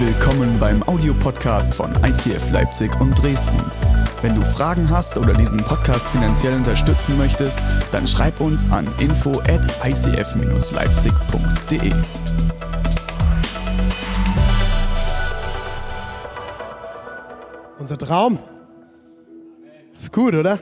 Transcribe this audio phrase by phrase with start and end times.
[0.00, 3.60] Willkommen beim Audiopodcast von ICF Leipzig und Dresden.
[4.22, 7.58] Wenn du Fragen hast oder diesen Podcast finanziell unterstützen möchtest,
[7.90, 11.92] dann schreib uns an info at icf-leipzig.de.
[17.80, 18.38] Unser Traum.
[19.92, 20.60] Ist gut, oder?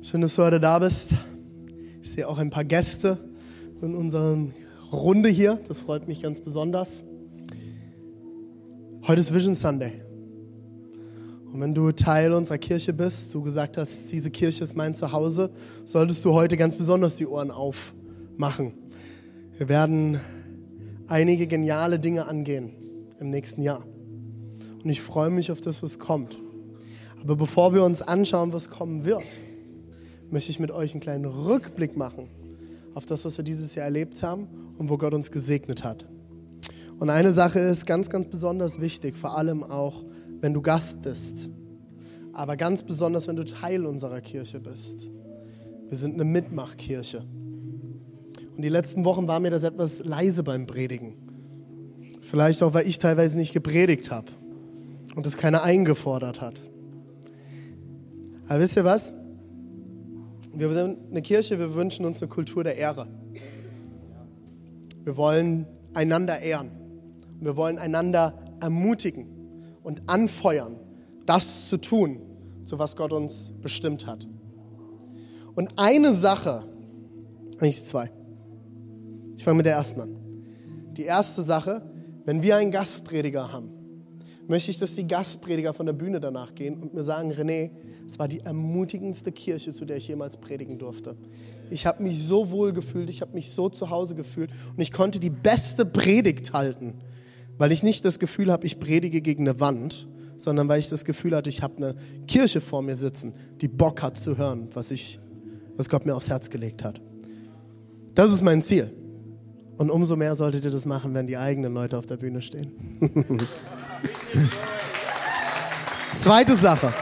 [0.00, 1.12] Schön, dass du heute da bist.
[2.00, 3.18] Ich sehe auch ein paar Gäste
[3.82, 4.38] in unserer
[4.92, 5.58] Runde hier.
[5.68, 7.04] Das freut mich ganz besonders.
[9.06, 9.92] Heute ist Vision Sunday.
[11.52, 15.50] Und wenn du Teil unserer Kirche bist, du gesagt hast, diese Kirche ist mein Zuhause,
[15.84, 18.72] solltest du heute ganz besonders die Ohren aufmachen.
[19.56, 20.20] Wir werden
[21.08, 22.72] einige geniale Dinge angehen
[23.18, 23.84] im nächsten Jahr.
[24.82, 26.36] Und ich freue mich auf das, was kommt.
[27.22, 29.24] Aber bevor wir uns anschauen, was kommen wird,
[30.30, 32.28] möchte ich mit euch einen kleinen Rückblick machen
[32.94, 34.48] auf das, was wir dieses Jahr erlebt haben
[34.80, 36.06] und wo Gott uns gesegnet hat.
[36.98, 40.02] Und eine Sache ist ganz, ganz besonders wichtig, vor allem auch,
[40.40, 41.50] wenn du Gast bist,
[42.32, 45.10] aber ganz besonders, wenn du Teil unserer Kirche bist.
[45.86, 47.26] Wir sind eine Mitmachkirche.
[48.56, 51.14] Und die letzten Wochen war mir das etwas leise beim Predigen.
[52.22, 54.32] Vielleicht auch, weil ich teilweise nicht gepredigt habe
[55.14, 56.58] und es keiner eingefordert hat.
[58.48, 59.12] Aber wisst ihr was?
[60.54, 63.19] Wir sind eine Kirche, wir wünschen uns eine Kultur der Ehre.
[65.04, 66.70] Wir wollen einander ehren.
[67.40, 69.26] Wir wollen einander ermutigen
[69.82, 70.76] und anfeuern,
[71.26, 72.20] das zu tun,
[72.64, 74.26] zu was Gott uns bestimmt hat.
[75.54, 76.64] Und eine Sache,
[77.58, 78.10] eigentlich zwei.
[79.36, 80.16] Ich fange mit der ersten an.
[80.96, 81.82] Die erste Sache,
[82.24, 83.70] wenn wir einen Gastprediger haben,
[84.46, 87.70] möchte ich, dass die Gastprediger von der Bühne danach gehen und mir sagen, René,
[88.06, 91.16] es war die ermutigendste Kirche, zu der ich jemals predigen durfte.
[91.70, 94.92] Ich habe mich so wohl gefühlt, ich habe mich so zu Hause gefühlt und ich
[94.92, 96.94] konnte die beste Predigt halten,
[97.58, 101.04] weil ich nicht das Gefühl habe, ich predige gegen eine Wand, sondern weil ich das
[101.04, 101.94] Gefühl hatte, ich habe eine
[102.26, 105.20] Kirche vor mir sitzen, die Bock hat zu hören, was, ich,
[105.76, 107.00] was Gott mir aufs Herz gelegt hat.
[108.14, 108.92] Das ist mein Ziel.
[109.76, 112.72] Und umso mehr solltet ihr das machen, wenn die eigenen Leute auf der Bühne stehen.
[116.12, 116.92] Zweite Sache.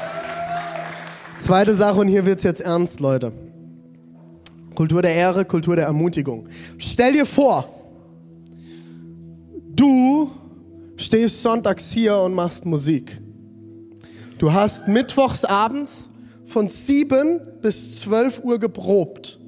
[1.39, 3.33] Zweite Sache, und hier wird es jetzt ernst, Leute.
[4.78, 6.49] Kultur der Ehre, Kultur der Ermutigung.
[6.78, 7.69] Stell dir vor,
[9.75, 10.31] du
[10.94, 13.21] stehst sonntags hier und machst Musik.
[14.39, 16.11] Du hast mittwochs abends
[16.47, 19.41] von 7 bis 12 Uhr geprobt.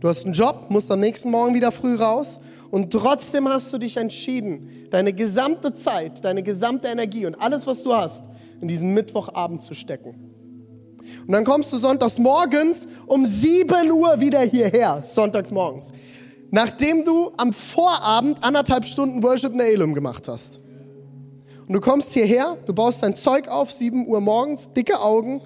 [0.00, 2.40] Du hast einen Job, musst am nächsten Morgen wieder früh raus
[2.72, 7.84] und trotzdem hast du dich entschieden, deine gesamte Zeit, deine gesamte Energie und alles, was
[7.84, 8.24] du hast,
[8.60, 10.35] in diesen Mittwochabend zu stecken.
[11.26, 15.92] Und dann kommst du sonntags morgens um 7 Uhr wieder hierher, sonntags morgens.
[16.50, 20.60] Nachdem du am Vorabend anderthalb Stunden Worship in Elim gemacht hast.
[21.66, 25.40] Und du kommst hierher, du baust dein Zeug auf, 7 Uhr morgens, dicke Augen,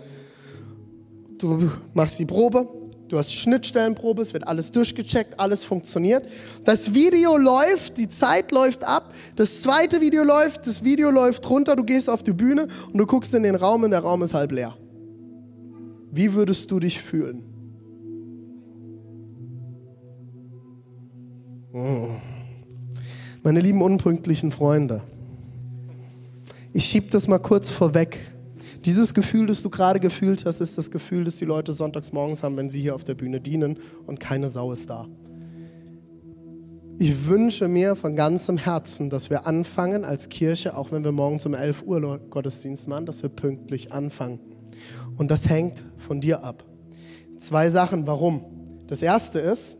[1.38, 2.68] du machst die Probe,
[3.08, 6.28] du hast Schnittstellenprobe, es wird alles durchgecheckt, alles funktioniert.
[6.64, 11.74] Das Video läuft, die Zeit läuft ab, das zweite Video läuft, das Video läuft runter,
[11.74, 14.34] du gehst auf die Bühne und du guckst in den Raum und der Raum ist
[14.34, 14.76] halb leer.
[16.12, 17.44] Wie würdest du dich fühlen?
[21.72, 22.16] Hm.
[23.42, 25.02] Meine lieben unpünktlichen Freunde,
[26.72, 28.18] ich schieb das mal kurz vorweg.
[28.84, 32.42] Dieses Gefühl, das du gerade gefühlt hast, ist das Gefühl, das die Leute sonntags morgens
[32.42, 35.06] haben, wenn sie hier auf der Bühne dienen und keine Sau ist da.
[36.98, 41.46] Ich wünsche mir von ganzem Herzen, dass wir anfangen als Kirche, auch wenn wir morgens
[41.46, 44.38] um 11 Uhr Gottesdienst machen, dass wir pünktlich anfangen.
[45.16, 46.64] Und das hängt von dir ab.
[47.38, 48.44] Zwei Sachen, warum.
[48.86, 49.76] Das erste ist,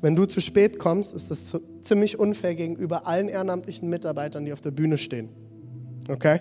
[0.00, 4.60] wenn du zu spät kommst, ist das ziemlich unfair gegenüber allen ehrenamtlichen Mitarbeitern, die auf
[4.60, 5.28] der Bühne stehen.
[6.08, 6.40] Okay?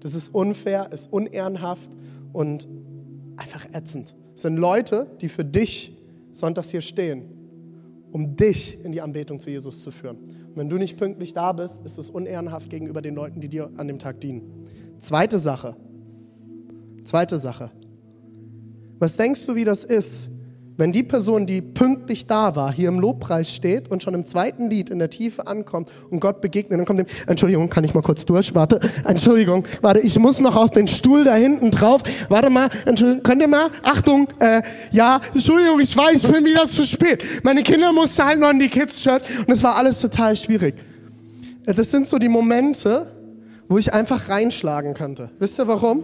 [0.00, 1.90] Das ist unfair, ist unehrenhaft
[2.32, 2.68] und
[3.36, 4.14] einfach ätzend.
[4.34, 5.96] Es sind Leute, die für dich
[6.30, 7.24] sonntags hier stehen,
[8.12, 10.18] um dich in die Anbetung zu Jesus zu führen.
[10.18, 13.70] Und wenn du nicht pünktlich da bist, ist es unehrenhaft gegenüber den Leuten, die dir
[13.76, 14.42] an dem Tag dienen.
[14.98, 15.76] Zweite Sache.
[17.04, 17.70] Zweite Sache.
[18.98, 20.30] Was denkst du, wie das ist,
[20.76, 24.70] wenn die Person, die pünktlich da war, hier im Lobpreis steht und schon im zweiten
[24.70, 28.02] Lied in der Tiefe ankommt und Gott begegnet, dann kommt dem, Entschuldigung, kann ich mal
[28.02, 28.54] kurz durch?
[28.56, 32.02] Warte, Entschuldigung, warte, ich muss noch auf den Stuhl da hinten drauf.
[32.28, 33.70] Warte mal, Entschuldigung, könnt ihr mal?
[33.84, 37.22] Achtung, äh, ja, Entschuldigung, ich weiß, ich bin wieder zu spät.
[37.44, 40.74] Meine Kinder mussten halt noch in die Kids-Shirt und es war alles total schwierig.
[41.66, 43.06] Äh, das sind so die Momente,
[43.68, 45.30] wo ich einfach reinschlagen könnte.
[45.38, 46.02] Wisst ihr warum?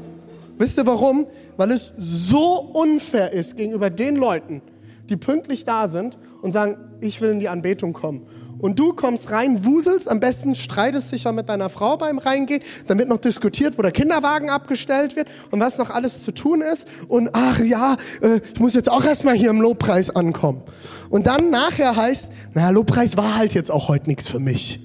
[0.61, 1.27] Wisst ihr warum?
[1.57, 4.61] Weil es so unfair ist gegenüber den Leuten,
[5.09, 8.27] die pünktlich da sind und sagen, ich will in die Anbetung kommen.
[8.59, 12.61] und du kommst rein, wuselst, am besten streitest dich ja mit deiner Frau beim Reingehen,
[12.87, 16.87] wird noch diskutiert, wo der Kinderwagen abgestellt wird und was noch alles zu tun ist
[17.09, 20.61] und ach ja, äh, ich muss jetzt auch erstmal hier im Lobpreis ankommen.
[21.09, 24.79] Und dann nachher heißt, naja, Lobpreis war halt jetzt auch heute nichts für mich.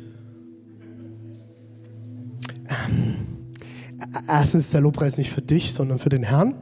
[2.69, 3.14] Ähm,
[4.27, 6.53] erstens ist der Lobpreis nicht für dich, sondern für den Herrn.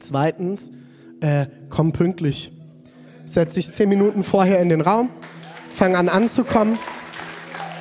[0.00, 0.70] Zweitens,
[1.20, 2.52] äh, komm pünktlich.
[3.26, 5.08] Setz dich zehn Minuten vorher in den Raum
[5.74, 6.78] fang an anzukommen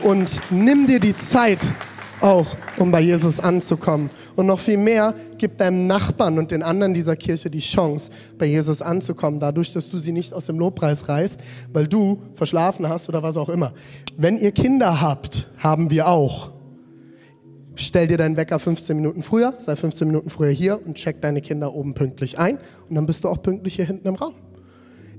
[0.02, 1.60] und nimm dir die Zeit
[2.22, 2.48] auch,
[2.78, 4.10] um bei Jesus anzukommen.
[4.36, 8.48] Und noch viel mehr, gib deinem Nachbarn und den anderen dieser Kirche die Chance, bei
[8.48, 11.42] Jesus anzukommen, dadurch, dass du sie nicht aus dem Lobpreis reißt,
[11.72, 13.74] weil du verschlafen hast oder was auch immer.
[14.18, 16.53] Wenn ihr Kinder habt, haben wir auch.
[17.76, 21.42] Stell dir deinen Wecker 15 Minuten früher, sei 15 Minuten früher hier und check deine
[21.42, 22.58] Kinder oben pünktlich ein
[22.90, 24.34] und dann bist du auch pünktlich hier hinten im Raum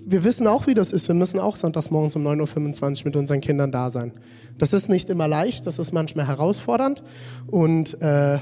[0.07, 1.09] wir wissen auch, wie das ist.
[1.09, 4.13] Wir müssen auch sonntags morgens um 9.25 Uhr mit unseren Kindern da sein.
[4.59, 7.03] Das ist nicht immer leicht, das ist manchmal herausfordernd.
[7.47, 8.39] Und äh,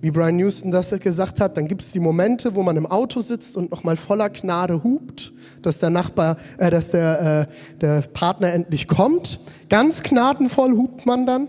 [0.00, 3.20] wie Brian Houston das gesagt hat, dann gibt es die Momente, wo man im Auto
[3.20, 5.32] sitzt und nochmal voller Gnade hupt,
[5.66, 9.38] dass der Nachbar, äh, dass der, äh, der Partner endlich kommt.
[9.68, 11.48] Ganz gnadenvoll hupt man dann,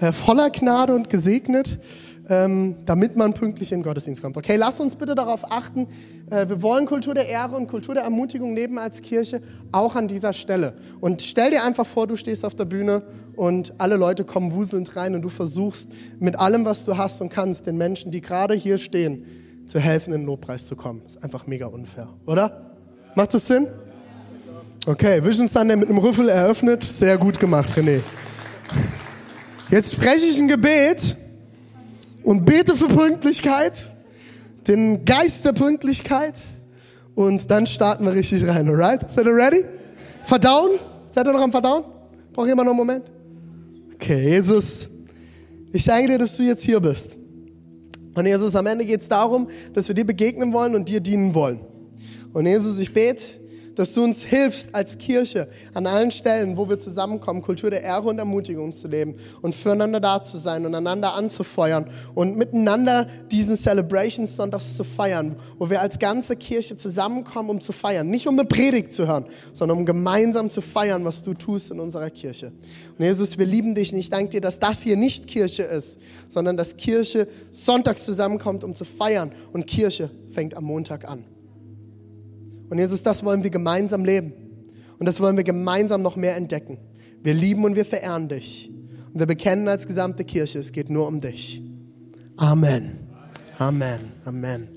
[0.00, 1.78] äh, voller Gnade und gesegnet
[2.28, 4.36] ähm, damit man pünktlich in den Gottesdienst kommt.
[4.36, 5.86] Okay, lass uns bitte darauf achten,
[6.30, 9.40] äh, wir wollen Kultur der Ehre und Kultur der Ermutigung leben als Kirche,
[9.72, 10.74] auch an dieser Stelle.
[11.00, 13.02] Und stell dir einfach vor, du stehst auf der Bühne
[13.34, 17.30] und alle Leute kommen wuselnd rein und du versuchst mit allem, was du hast und
[17.30, 19.24] kannst, den Menschen, die gerade hier stehen,
[19.66, 21.02] zu helfen, in den Lobpreis zu kommen.
[21.06, 22.67] ist einfach mega unfair, oder?
[23.18, 23.66] Macht das Sinn?
[24.86, 26.84] Okay, Vision Sunday mit einem Rüffel eröffnet.
[26.84, 28.00] Sehr gut gemacht, René.
[29.72, 31.16] Jetzt spreche ich ein Gebet
[32.22, 33.92] und bete für Pünktlichkeit,
[34.68, 36.38] den Geist der Pünktlichkeit
[37.16, 39.10] und dann starten wir richtig rein, alright?
[39.10, 39.64] Seid ihr ready?
[40.22, 40.78] Verdauen?
[41.12, 41.82] Seid ihr noch am Verdauen?
[42.32, 43.04] Braucht jemand noch einen Moment?
[43.96, 44.90] Okay, Jesus,
[45.72, 47.16] ich danke dir, dass du jetzt hier bist.
[48.14, 51.34] Und Jesus, am Ende geht es darum, dass wir dir begegnen wollen und dir dienen
[51.34, 51.58] wollen.
[52.32, 53.40] Und Jesus, ich bete,
[53.78, 58.08] dass du uns hilfst als Kirche an allen Stellen, wo wir zusammenkommen, Kultur der Ehre
[58.08, 63.56] und Ermutigung zu leben und füreinander da zu sein und einander anzufeuern und miteinander diesen
[63.56, 68.08] Celebrations Sonntags zu feiern, wo wir als ganze Kirche zusammenkommen, um zu feiern.
[68.08, 71.78] Nicht um eine Predigt zu hören, sondern um gemeinsam zu feiern, was du tust in
[71.78, 72.50] unserer Kirche.
[72.98, 76.00] Und Jesus, wir lieben dich und ich danke dir, dass das hier nicht Kirche ist,
[76.28, 81.24] sondern dass Kirche sonntags zusammenkommt, um zu feiern und Kirche fängt am Montag an.
[82.68, 84.32] Und Jesus, das wollen wir gemeinsam leben.
[84.98, 86.78] Und das wollen wir gemeinsam noch mehr entdecken.
[87.22, 88.70] Wir lieben und wir verehren dich.
[89.12, 91.62] Und wir bekennen als gesamte Kirche, es geht nur um dich.
[92.36, 92.98] Amen.
[93.58, 94.12] Amen.
[94.24, 94.68] Amen.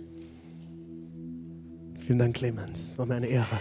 [2.05, 2.97] Vielen Dank, Clemens.
[2.97, 3.59] War mir eine Ehre.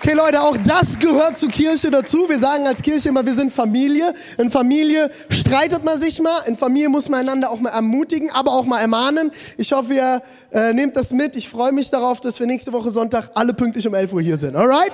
[0.00, 2.28] Okay, Leute, auch das gehört zur Kirche dazu.
[2.28, 4.14] Wir sagen als Kirche immer, wir sind Familie.
[4.38, 6.42] In Familie streitet man sich mal.
[6.46, 9.32] In Familie muss man einander auch mal ermutigen, aber auch mal ermahnen.
[9.56, 10.22] Ich hoffe, ihr
[10.52, 11.34] äh, nehmt das mit.
[11.34, 14.36] Ich freue mich darauf, dass wir nächste Woche Sonntag alle pünktlich um 11 Uhr hier
[14.36, 14.54] sind.
[14.54, 14.92] Alright?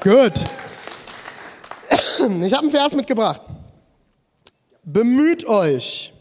[0.00, 0.44] Gut.
[2.44, 3.40] Ich habe einen Vers mitgebracht.
[4.84, 6.12] Bemüht euch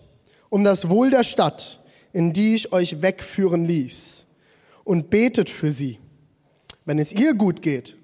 [0.50, 1.80] um das Wohl der Stadt,
[2.14, 4.26] in die ich euch wegführen ließ,
[4.84, 6.00] und betet für sie.
[6.86, 7.97] Wenn es ihr gut geht,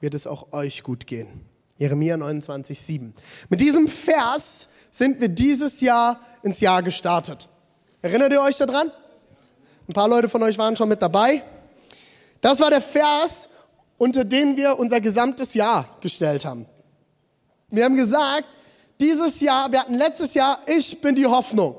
[0.00, 1.46] wird es auch euch gut gehen.
[1.76, 3.14] Jeremia 29, 7.
[3.48, 7.48] Mit diesem Vers sind wir dieses Jahr ins Jahr gestartet.
[8.02, 8.90] Erinnert ihr euch daran?
[9.88, 11.42] Ein paar Leute von euch waren schon mit dabei.
[12.40, 13.48] Das war der Vers,
[13.96, 16.66] unter den wir unser gesamtes Jahr gestellt haben.
[17.70, 18.46] Wir haben gesagt,
[19.00, 21.76] dieses Jahr, wir hatten letztes Jahr, ich bin die Hoffnung.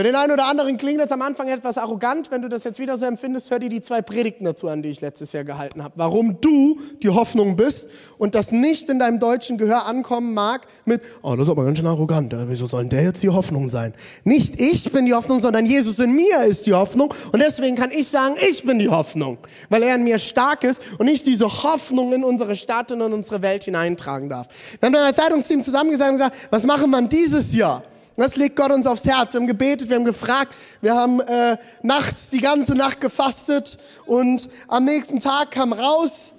[0.00, 2.30] Für den einen oder anderen klingt das am Anfang etwas arrogant.
[2.30, 4.88] Wenn du das jetzt wieder so empfindest, hör dir die zwei Predigten dazu an, die
[4.88, 5.92] ich letztes Jahr gehalten habe.
[5.98, 11.02] Warum du die Hoffnung bist und das nicht in deinem deutschen Gehör ankommen mag mit,
[11.20, 12.34] oh, das ist aber ganz schön arrogant.
[12.34, 13.92] Wieso soll der jetzt die Hoffnung sein?
[14.24, 17.12] Nicht ich bin die Hoffnung, sondern Jesus in mir ist die Hoffnung.
[17.30, 19.36] Und deswegen kann ich sagen, ich bin die Hoffnung.
[19.68, 23.12] Weil er in mir stark ist und ich diese Hoffnung in unsere Stadt und in
[23.12, 24.46] unsere Welt hineintragen darf.
[24.80, 27.82] Wir haben dann als Zeitungsteam zusammengesagt und gesagt, was machen wir dieses Jahr?
[28.16, 29.32] Das legt Gott uns aufs Herz.
[29.32, 34.48] Wir haben gebetet, wir haben gefragt, wir haben äh, nachts die ganze Nacht gefastet und
[34.68, 36.34] am nächsten Tag kam raus,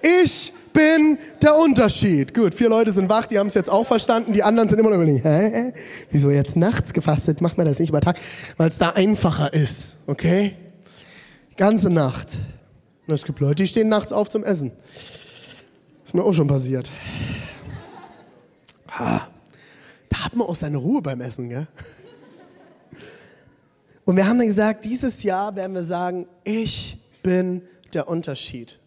[0.00, 2.34] ich bin der Unterschied.
[2.34, 4.90] Gut, vier Leute sind wach, die haben es jetzt auch verstanden, die anderen sind immer
[4.90, 5.72] noch überlegen, hä,
[6.10, 7.40] wieso jetzt nachts gefastet?
[7.40, 8.16] Macht man das nicht über Tag?
[8.56, 10.54] Weil es da einfacher ist, okay?
[11.56, 12.36] Ganze Nacht.
[13.08, 14.70] Und es gibt Leute, die stehen nachts auf zum Essen.
[16.04, 16.90] Ist mir auch schon passiert.
[18.96, 19.26] Ha.
[20.08, 21.66] Da hat man auch seine Ruhe beim Essen, gell?
[24.04, 27.62] Und wir haben dann gesagt, dieses Jahr werden wir sagen, ich bin
[27.92, 28.78] der Unterschied.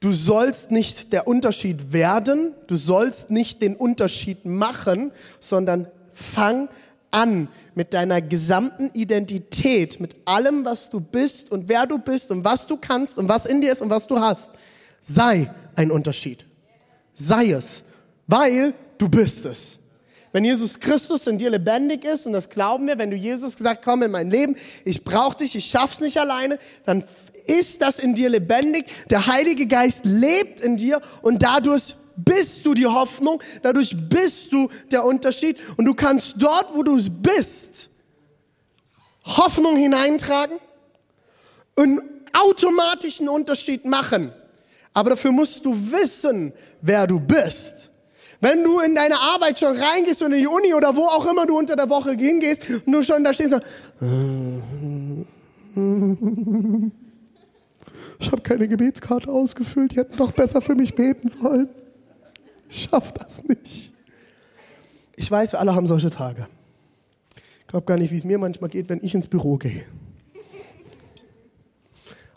[0.00, 6.68] Du sollst nicht der Unterschied werden, du sollst nicht den Unterschied machen, sondern fang
[7.10, 12.44] an mit deiner gesamten Identität, mit allem, was du bist und wer du bist und
[12.44, 14.50] was du kannst und was in dir ist und was du hast.
[15.02, 16.46] Sei ein Unterschied.
[17.14, 17.84] Sei es,
[18.26, 19.78] weil du bist es.
[20.32, 23.82] Wenn Jesus Christus in dir lebendig ist, und das glauben wir, wenn du Jesus gesagt,
[23.82, 27.02] komm in mein Leben, ich brauche dich, ich schaff's nicht alleine, dann
[27.46, 28.84] ist das in dir lebendig.
[29.08, 34.68] Der Heilige Geist lebt in dir und dadurch bist du die Hoffnung, dadurch bist du
[34.90, 37.88] der Unterschied und du kannst dort, wo du bist,
[39.24, 40.58] Hoffnung hineintragen
[41.74, 42.02] und
[42.32, 44.32] automatisch einen Unterschied machen.
[44.92, 47.90] Aber dafür musst du wissen, wer du bist.
[48.40, 51.44] Wenn du in deine Arbeit schon reingehst und in die Uni oder wo auch immer
[51.46, 53.62] du unter der Woche hingehst und du schon da stehst und
[58.20, 61.68] ich habe keine Gebetskarte ausgefüllt, die hätten doch besser für mich beten sollen.
[62.68, 63.92] Ich schaff das nicht.
[65.16, 66.46] Ich weiß, wir alle haben solche Tage.
[67.60, 69.84] Ich glaube gar nicht, wie es mir manchmal geht, wenn ich ins Büro gehe.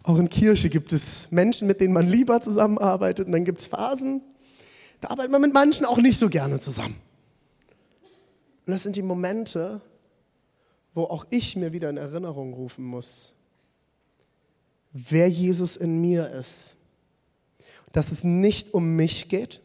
[0.03, 3.27] Auch in Kirche gibt es Menschen, mit denen man lieber zusammenarbeitet.
[3.27, 4.21] Und dann gibt es Phasen,
[5.01, 6.95] da arbeitet man mit manchen auch nicht so gerne zusammen.
[8.65, 9.81] Und das sind die Momente,
[10.93, 13.33] wo auch ich mir wieder in Erinnerung rufen muss,
[14.93, 16.75] wer Jesus in mir ist.
[17.91, 19.61] Dass es nicht um mich geht,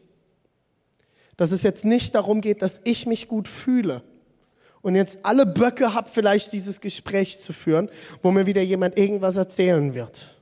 [1.37, 4.01] dass es jetzt nicht darum geht, dass ich mich gut fühle
[4.81, 7.89] und jetzt alle Böcke habe, vielleicht dieses Gespräch zu führen,
[8.23, 10.35] wo mir wieder jemand irgendwas erzählen wird.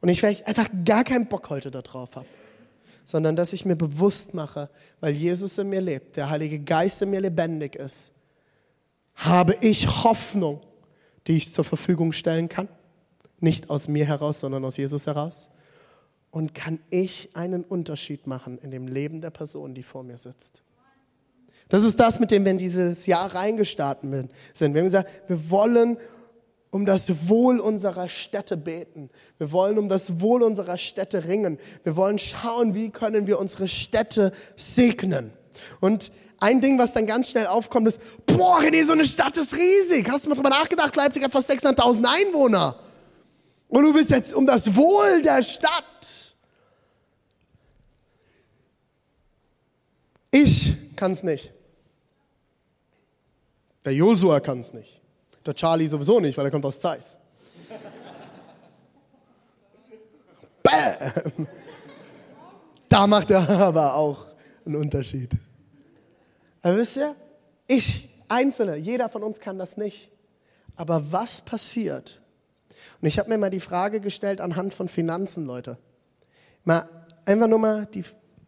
[0.00, 2.26] Und ich vielleicht einfach gar keinen Bock heute darauf habe
[3.04, 4.68] sondern dass ich mir bewusst mache,
[5.00, 8.12] weil Jesus in mir lebt, der Heilige Geist in mir lebendig ist,
[9.14, 10.60] habe ich Hoffnung,
[11.26, 12.68] die ich zur Verfügung stellen kann.
[13.40, 15.50] Nicht aus mir heraus, sondern aus Jesus heraus.
[16.30, 20.62] Und kann ich einen Unterschied machen in dem Leben der Person, die vor mir sitzt.
[21.68, 24.74] Das ist das, mit dem wir in dieses Jahr reingestartet sind.
[24.74, 25.98] Wir haben gesagt, wir wollen
[26.72, 29.10] um das Wohl unserer Städte beten.
[29.36, 31.58] Wir wollen um das Wohl unserer Städte ringen.
[31.84, 35.32] Wir wollen schauen, wie können wir unsere Städte segnen.
[35.80, 36.10] Und
[36.40, 40.10] ein Ding, was dann ganz schnell aufkommt, ist, boah, René, so eine Stadt ist riesig.
[40.10, 40.96] Hast du mal drüber nachgedacht?
[40.96, 42.80] Leipzig hat fast 600.000 Einwohner.
[43.68, 46.34] Und du willst jetzt um das Wohl der Stadt.
[50.30, 51.52] Ich kann es nicht.
[53.84, 55.01] Der Josua kann es nicht.
[55.44, 57.18] Der Charlie sowieso nicht, weil er kommt aus Zeiss.
[60.62, 61.46] Bam!
[62.88, 64.26] Da macht er aber auch
[64.64, 65.30] einen Unterschied.
[66.62, 67.16] Aber wisst ihr,
[67.66, 70.10] ich, Einzelne, jeder von uns kann das nicht.
[70.76, 72.20] Aber was passiert?
[73.00, 75.78] Und ich habe mir mal die Frage gestellt anhand von Finanzen, Leute.
[76.64, 76.88] Mal
[77.24, 78.04] einfach nur mal die,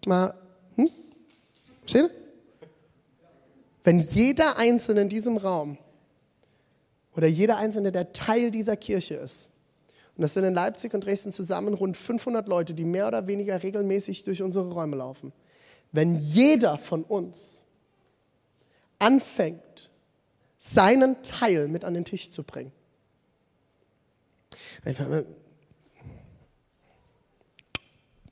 [0.07, 0.35] mal,
[0.77, 0.89] hm?
[1.87, 2.11] Steht?
[3.83, 5.77] Wenn jeder Einzelne in diesem Raum
[7.17, 9.49] oder jeder Einzelne, der Teil dieser Kirche ist.
[10.17, 13.63] Und das sind in Leipzig und Dresden zusammen rund 500 Leute, die mehr oder weniger
[13.63, 15.33] regelmäßig durch unsere Räume laufen.
[15.93, 17.63] Wenn jeder von uns
[18.99, 19.91] anfängt,
[20.59, 22.73] seinen Teil mit an den Tisch zu bringen.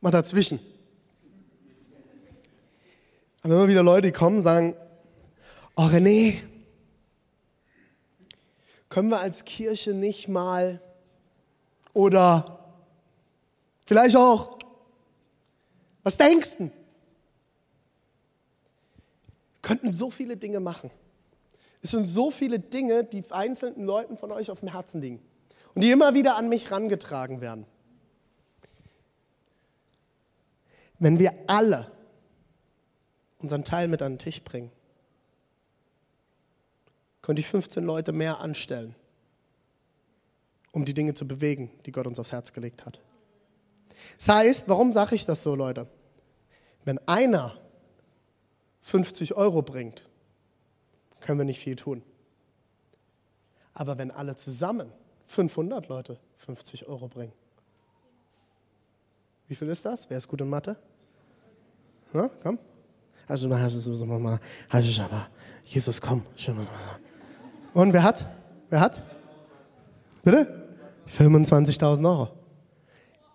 [0.00, 0.58] Mal dazwischen.
[3.42, 4.76] Aber immer wieder Leute, die kommen und sagen,
[5.76, 6.36] oh René,
[8.92, 10.78] können wir als Kirche nicht mal
[11.94, 12.76] oder
[13.86, 14.58] vielleicht auch,
[16.02, 16.70] was denkst du?
[19.62, 20.90] Könnten so viele Dinge machen.
[21.80, 25.22] Es sind so viele Dinge, die einzelnen Leuten von euch auf dem Herzen liegen
[25.74, 27.64] und die immer wieder an mich rangetragen werden.
[30.98, 31.90] Wenn wir alle
[33.38, 34.70] unseren Teil mit an den Tisch bringen,
[37.22, 38.94] könnte ich 15 Leute mehr anstellen,
[40.72, 43.00] um die Dinge zu bewegen, die Gott uns aufs Herz gelegt hat.
[44.18, 45.86] Das heißt, warum sage ich das so, Leute?
[46.84, 47.56] Wenn einer
[48.82, 50.04] 50 Euro bringt,
[51.20, 52.02] können wir nicht viel tun.
[53.74, 54.92] Aber wenn alle zusammen
[55.26, 57.32] 500 Leute 50 Euro bringen,
[59.48, 60.08] wie viel ist das?
[60.10, 60.76] Wer ist gut in Mathe?
[62.12, 62.58] Na, komm.
[63.28, 65.28] Also, na, also, so, mal, also, aber,
[65.64, 66.26] Jesus, komm.
[67.74, 68.26] Und wer hat?
[68.70, 69.00] Wer hat?
[70.22, 70.68] Bitte?
[71.08, 72.28] 25.000 Euro.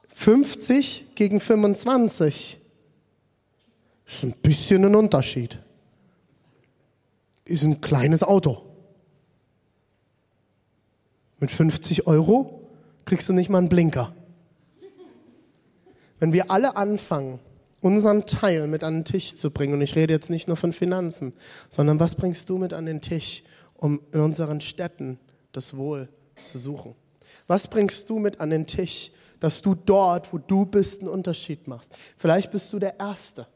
[0.09, 2.59] 50 gegen 25
[4.07, 5.59] ist ein bisschen ein Unterschied.
[7.45, 8.63] Ist ein kleines Auto.
[11.39, 12.67] Mit 50 Euro
[13.05, 14.13] kriegst du nicht mal einen Blinker.
[16.19, 17.39] Wenn wir alle anfangen,
[17.81, 20.73] unseren Teil mit an den Tisch zu bringen, und ich rede jetzt nicht nur von
[20.73, 21.33] Finanzen,
[21.69, 23.43] sondern was bringst du mit an den Tisch,
[23.77, 25.19] um in unseren Städten
[25.51, 26.09] das Wohl
[26.43, 26.95] zu suchen?
[27.47, 31.67] Was bringst du mit an den Tisch, dass du dort, wo du bist, einen Unterschied
[31.67, 31.95] machst?
[32.17, 33.47] Vielleicht bist du der Erste.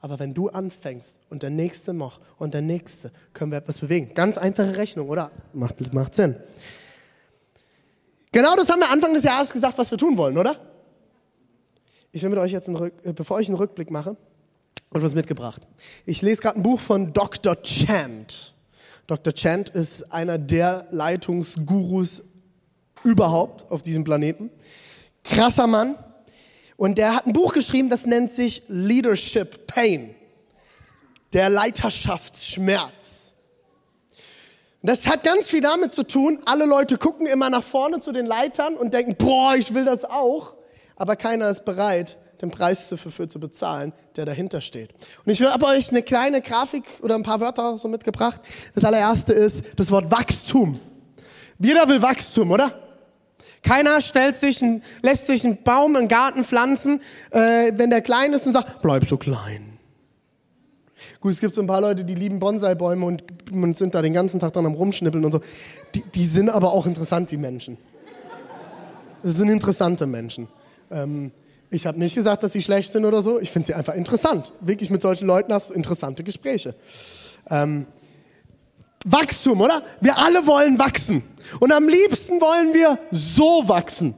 [0.00, 4.12] Aber wenn du anfängst und der Nächste noch und der Nächste, können wir etwas bewegen.
[4.14, 5.30] Ganz einfache Rechnung, oder?
[5.54, 6.36] Macht, macht Sinn.
[8.30, 10.56] Genau das haben wir Anfang des Jahres gesagt, was wir tun wollen, oder?
[12.12, 14.16] Ich will mit euch jetzt, einen Rück, äh, bevor ich einen Rückblick mache,
[14.92, 15.66] etwas mitgebracht.
[16.04, 17.56] Ich lese gerade ein Buch von Dr.
[17.62, 18.43] Chant.
[19.06, 19.34] Dr.
[19.34, 22.22] Chant ist einer der Leitungsgurus
[23.02, 24.50] überhaupt auf diesem Planeten.
[25.22, 25.96] Krasser Mann.
[26.76, 30.14] Und der hat ein Buch geschrieben, das nennt sich Leadership Pain.
[31.32, 33.34] Der Leiterschaftsschmerz.
[34.82, 38.26] Das hat ganz viel damit zu tun, alle Leute gucken immer nach vorne zu den
[38.26, 40.56] Leitern und denken, boah, ich will das auch.
[40.96, 44.90] Aber keiner ist bereit, den Preis dafür zu bezahlen, der dahinter steht.
[45.24, 48.40] Und ich habe euch eine kleine Grafik oder ein paar Wörter so mitgebracht.
[48.74, 50.80] Das allererste ist das Wort Wachstum.
[51.58, 52.72] Jeder will Wachstum, oder?
[53.62, 57.00] Keiner stellt sich, ein, lässt sich einen Baum im Garten pflanzen,
[57.30, 59.78] äh, wenn der klein ist und sagt, bleib so klein.
[61.20, 64.12] Gut, es gibt so ein paar Leute, die lieben Bonsai-Bäume und, und sind da den
[64.12, 65.40] ganzen Tag dran am Rumschnippeln und so.
[65.94, 67.78] Die, die sind aber auch interessant, die Menschen.
[69.22, 70.48] Das sind interessante Menschen.
[70.90, 71.32] Ähm,
[71.74, 73.40] ich habe nicht gesagt, dass sie schlecht sind oder so.
[73.40, 74.52] Ich finde sie einfach interessant.
[74.60, 76.74] Wirklich mit solchen Leuten hast du interessante Gespräche.
[77.50, 77.86] Ähm,
[79.04, 79.82] Wachstum, oder?
[80.00, 81.22] Wir alle wollen wachsen.
[81.60, 84.14] Und am liebsten wollen wir so wachsen.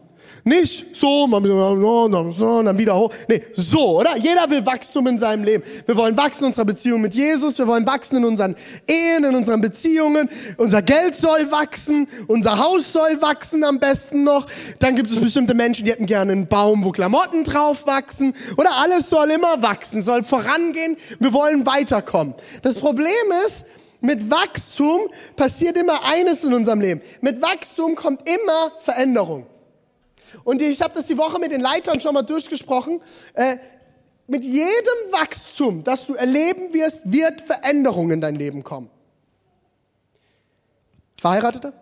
[0.48, 3.12] Nicht so, dann wieder hoch.
[3.26, 4.16] Nee, so, oder?
[4.16, 5.64] Jeder will Wachstum in seinem Leben.
[5.86, 7.58] Wir wollen wachsen in unserer Beziehung mit Jesus.
[7.58, 8.54] Wir wollen wachsen in unseren
[8.86, 10.30] Ehen, in unseren Beziehungen.
[10.56, 12.06] Unser Geld soll wachsen.
[12.28, 14.46] Unser Haus soll wachsen am besten noch.
[14.78, 18.32] Dann gibt es bestimmte Menschen, die hätten gerne einen Baum, wo Klamotten drauf wachsen.
[18.56, 20.96] Oder alles soll immer wachsen, soll vorangehen.
[21.18, 22.34] Wir wollen weiterkommen.
[22.62, 23.10] Das Problem
[23.48, 23.64] ist,
[24.00, 27.00] mit Wachstum passiert immer eines in unserem Leben.
[27.20, 29.44] Mit Wachstum kommt immer Veränderung.
[30.44, 33.00] Und ich habe das die Woche mit den Leitern schon mal durchgesprochen.
[33.34, 33.56] Äh,
[34.26, 38.90] mit jedem Wachstum, das du erleben wirst, wird Veränderung in dein Leben kommen.
[41.16, 41.72] Verheiratete?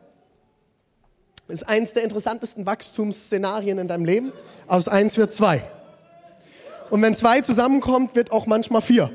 [1.48, 4.32] ist eins der interessantesten Wachstumsszenarien in deinem Leben.
[4.66, 5.62] Aus eins wird zwei.
[6.90, 9.10] Und wenn zwei zusammenkommt, wird auch manchmal vier.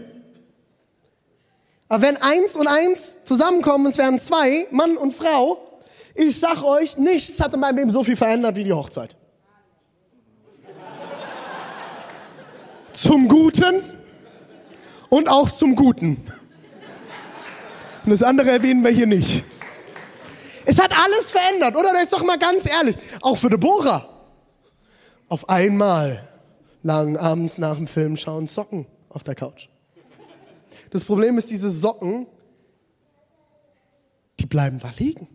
[1.88, 5.58] Aber wenn eins und eins zusammenkommen, es werden zwei, Mann und Frau,
[6.14, 9.16] ich sag euch, nichts hat in meinem Leben so viel verändert wie die Hochzeit.
[13.02, 13.82] Zum Guten
[15.10, 16.22] und auch zum Guten.
[18.04, 19.44] Und das andere erwähnen wir hier nicht.
[20.66, 21.90] Es hat alles verändert, oder?
[22.04, 22.96] Ist doch mal ganz ehrlich.
[23.22, 24.08] Auch für Deborah.
[25.28, 26.28] Auf einmal
[26.84, 29.68] lagen abends nach dem Film schauen Socken auf der Couch.
[30.92, 32.28] Das Problem ist, diese Socken,
[34.40, 35.28] die bleiben da liegen.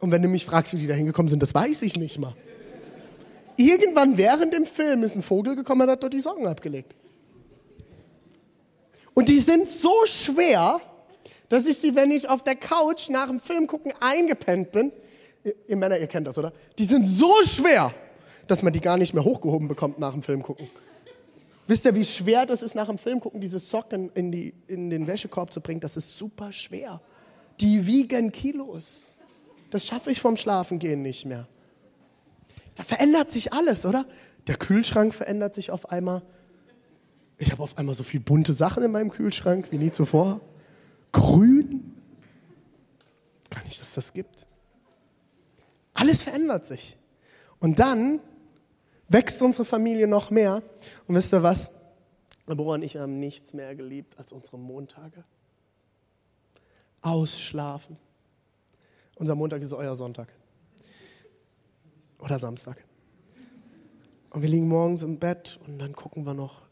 [0.00, 2.34] Und wenn du mich fragst, wie die da hingekommen sind, das weiß ich nicht mal.
[3.62, 6.94] Irgendwann während dem Film ist ein Vogel gekommen und hat dort die Socken abgelegt.
[9.14, 10.80] Und die sind so schwer,
[11.48, 14.90] dass ich die, wenn ich auf der Couch nach dem Film gucken eingepennt bin,
[15.68, 16.52] ihr Männer, ihr kennt das, oder?
[16.78, 17.92] Die sind so schwer,
[18.48, 20.68] dass man die gar nicht mehr hochgehoben bekommt nach dem Film gucken.
[21.68, 24.90] Wisst ihr, wie schwer das ist, nach dem Film gucken, diese Socken in, die, in
[24.90, 25.80] den Wäschekorb zu bringen?
[25.80, 27.00] Das ist super schwer.
[27.60, 29.14] Die wiegen Kilos.
[29.70, 31.46] Das schaffe ich vom Schlafengehen nicht mehr.
[32.74, 34.06] Da verändert sich alles, oder?
[34.46, 36.22] Der Kühlschrank verändert sich auf einmal.
[37.38, 40.40] Ich habe auf einmal so viele bunte Sachen in meinem Kühlschrank wie nie zuvor.
[41.12, 41.94] Grün.
[43.50, 44.46] Gar nicht, dass das gibt.
[45.94, 46.96] Alles verändert sich.
[47.58, 48.20] Und dann
[49.08, 50.62] wächst unsere Familie noch mehr.
[51.06, 51.70] Und wisst ihr was?
[52.48, 55.24] Deborah und ich haben nichts mehr geliebt als unsere Montage.
[57.02, 57.96] Ausschlafen.
[59.16, 60.32] Unser Montag ist euer Sonntag
[62.22, 62.82] oder Samstag.
[64.30, 66.62] Und wir liegen morgens im Bett und dann gucken wir noch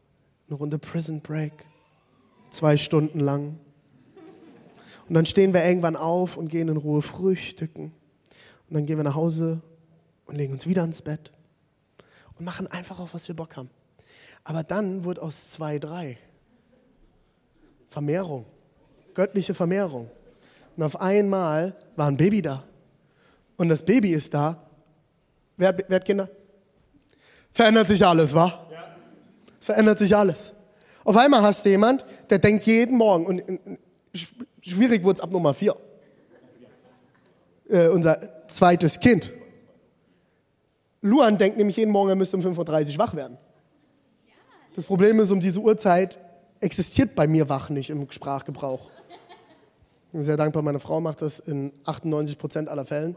[0.48, 1.52] eine Runde Prison Break.
[2.48, 3.58] Zwei Stunden lang.
[5.08, 7.92] Und dann stehen wir irgendwann auf und gehen in Ruhe frühstücken.
[8.68, 9.60] Und dann gehen wir nach Hause
[10.26, 11.32] und legen uns wieder ins Bett
[12.38, 13.70] und machen einfach auf, was wir Bock haben.
[14.44, 16.16] Aber dann wird aus zwei drei
[17.88, 18.46] Vermehrung,
[19.14, 20.08] göttliche Vermehrung.
[20.76, 22.64] Und auf einmal war ein Baby da.
[23.56, 24.69] Und das Baby ist da
[25.60, 26.26] Wer wer hat Kinder?
[27.52, 28.66] Verändert sich alles, wa?
[28.72, 28.96] Ja.
[29.60, 30.54] Es verändert sich alles.
[31.04, 33.42] Auf einmal hast du jemand, der denkt jeden Morgen, und
[34.62, 35.76] schwierig wurde es ab Nummer vier.
[37.68, 39.30] Äh, unser zweites Kind.
[41.02, 43.36] Luan denkt nämlich jeden Morgen, er müsste um 5.30 Uhr wach werden.
[44.76, 46.18] Das Problem ist, um diese Uhrzeit
[46.60, 48.90] existiert bei mir wach nicht im Sprachgebrauch.
[50.06, 53.14] Ich bin sehr dankbar, meine Frau macht das in 98 Prozent aller Fällen.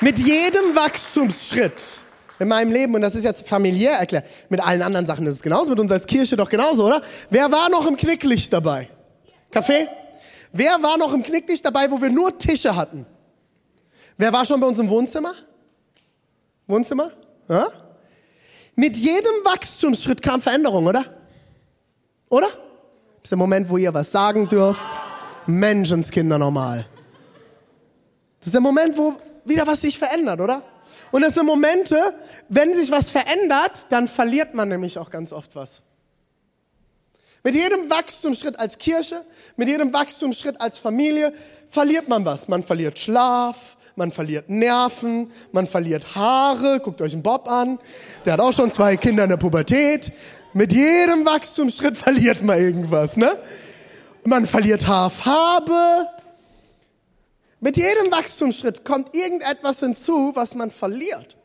[0.00, 1.82] Mit jedem Wachstumsschritt
[2.38, 5.42] in meinem Leben, und das ist jetzt familiär erklärt, mit allen anderen Sachen ist es
[5.42, 7.02] genauso, mit uns als Kirche doch genauso, oder?
[7.30, 8.88] Wer war noch im Knicklicht dabei?
[9.50, 9.88] Kaffee?
[10.52, 13.06] Wer war noch im Knicklicht dabei, wo wir nur Tische hatten?
[14.16, 15.34] Wer war schon bei uns im Wohnzimmer?
[16.68, 17.10] Wohnzimmer?
[17.48, 17.68] Ja?
[18.76, 21.04] Mit jedem Wachstumsschritt kam Veränderung, oder?
[22.28, 22.46] Oder?
[22.46, 24.88] Das ist der Moment, wo ihr was sagen dürft.
[25.46, 26.86] Menschenskinder normal.
[28.38, 30.62] Das ist der Moment, wo wieder was sich verändert, oder?
[31.10, 31.96] Und das sind Momente,
[32.48, 35.82] wenn sich was verändert, dann verliert man nämlich auch ganz oft was.
[37.44, 39.24] Mit jedem Wachstumsschritt als Kirche,
[39.56, 41.32] mit jedem Wachstumsschritt als Familie
[41.68, 42.48] verliert man was.
[42.48, 46.80] Man verliert Schlaf, man verliert Nerven, man verliert Haare.
[46.80, 47.78] Guckt euch einen Bob an,
[48.24, 50.12] der hat auch schon zwei Kinder in der Pubertät.
[50.52, 53.30] Mit jedem Wachstumsschritt verliert man irgendwas, ne?
[54.24, 56.08] Man verliert Haarfarbe.
[57.60, 61.36] Mit jedem Wachstumsschritt kommt irgendetwas hinzu, was man verliert.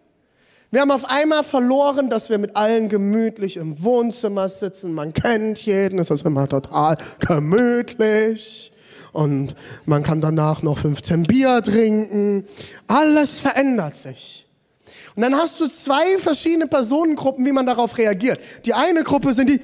[0.69, 4.93] Wir haben auf einmal verloren, dass wir mit allen gemütlich im Wohnzimmer sitzen.
[4.93, 8.71] Man kennt jeden, es ist immer total gemütlich.
[9.11, 12.45] Und man kann danach noch 15 Bier trinken.
[12.87, 14.47] Alles verändert sich.
[15.15, 18.39] Und dann hast du zwei verschiedene Personengruppen, wie man darauf reagiert.
[18.65, 19.61] Die eine Gruppe sind die,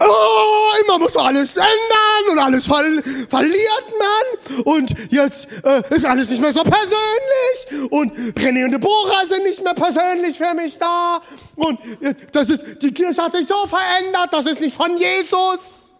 [0.00, 2.82] Oh, immer muss man alles ändern und alles ver
[3.28, 9.24] verliert man und jetzt äh, ist alles nicht mehr so persönlich und René und Deborah
[9.24, 11.20] sind nicht mehr persönlich für mich da
[11.54, 15.94] und äh, das ist, die Kirche hat sich so verändert, das ist nicht von Jesus.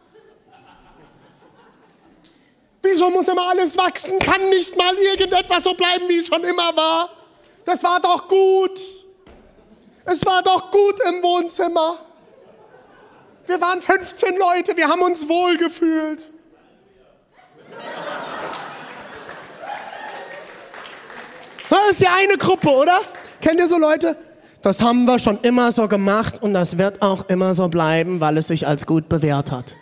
[2.83, 4.19] Wieso muss immer alles wachsen?
[4.19, 7.09] Kann nicht mal irgendetwas so bleiben, wie es schon immer war?
[7.65, 8.79] Das war doch gut.
[10.05, 12.04] Es war doch gut im Wohnzimmer.
[13.47, 16.33] Wir waren 15 Leute, wir haben uns wohl gefühlt.
[21.69, 23.01] Das ist ja eine Gruppe, oder?
[23.41, 24.17] Kennt ihr so Leute?
[24.63, 28.39] Das haben wir schon immer so gemacht und das wird auch immer so bleiben, weil
[28.39, 29.77] es sich als gut bewährt hat.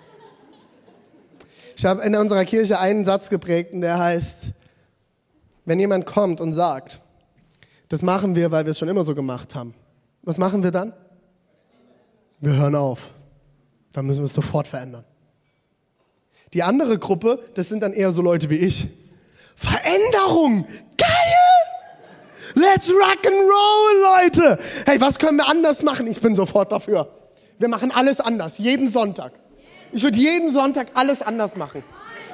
[1.77, 4.47] Ich habe in unserer Kirche einen Satz geprägt der heißt,
[5.65, 7.01] wenn jemand kommt und sagt,
[7.89, 9.75] das machen wir, weil wir es schon immer so gemacht haben,
[10.23, 10.93] was machen wir dann?
[12.41, 13.13] Wir hören auf.
[13.93, 15.05] Dann müssen wir es sofort verändern.
[16.53, 18.87] Die andere Gruppe, das sind dann eher so Leute wie ich.
[19.57, 20.67] Veränderung!
[20.97, 21.09] Geil!
[22.55, 24.59] Let's rock and roll, Leute!
[24.87, 26.07] Hey, was können wir anders machen?
[26.07, 27.09] Ich bin sofort dafür.
[27.59, 29.33] Wir machen alles anders, jeden Sonntag.
[29.93, 31.85] Ich würde jeden Sonntag alles anders machen.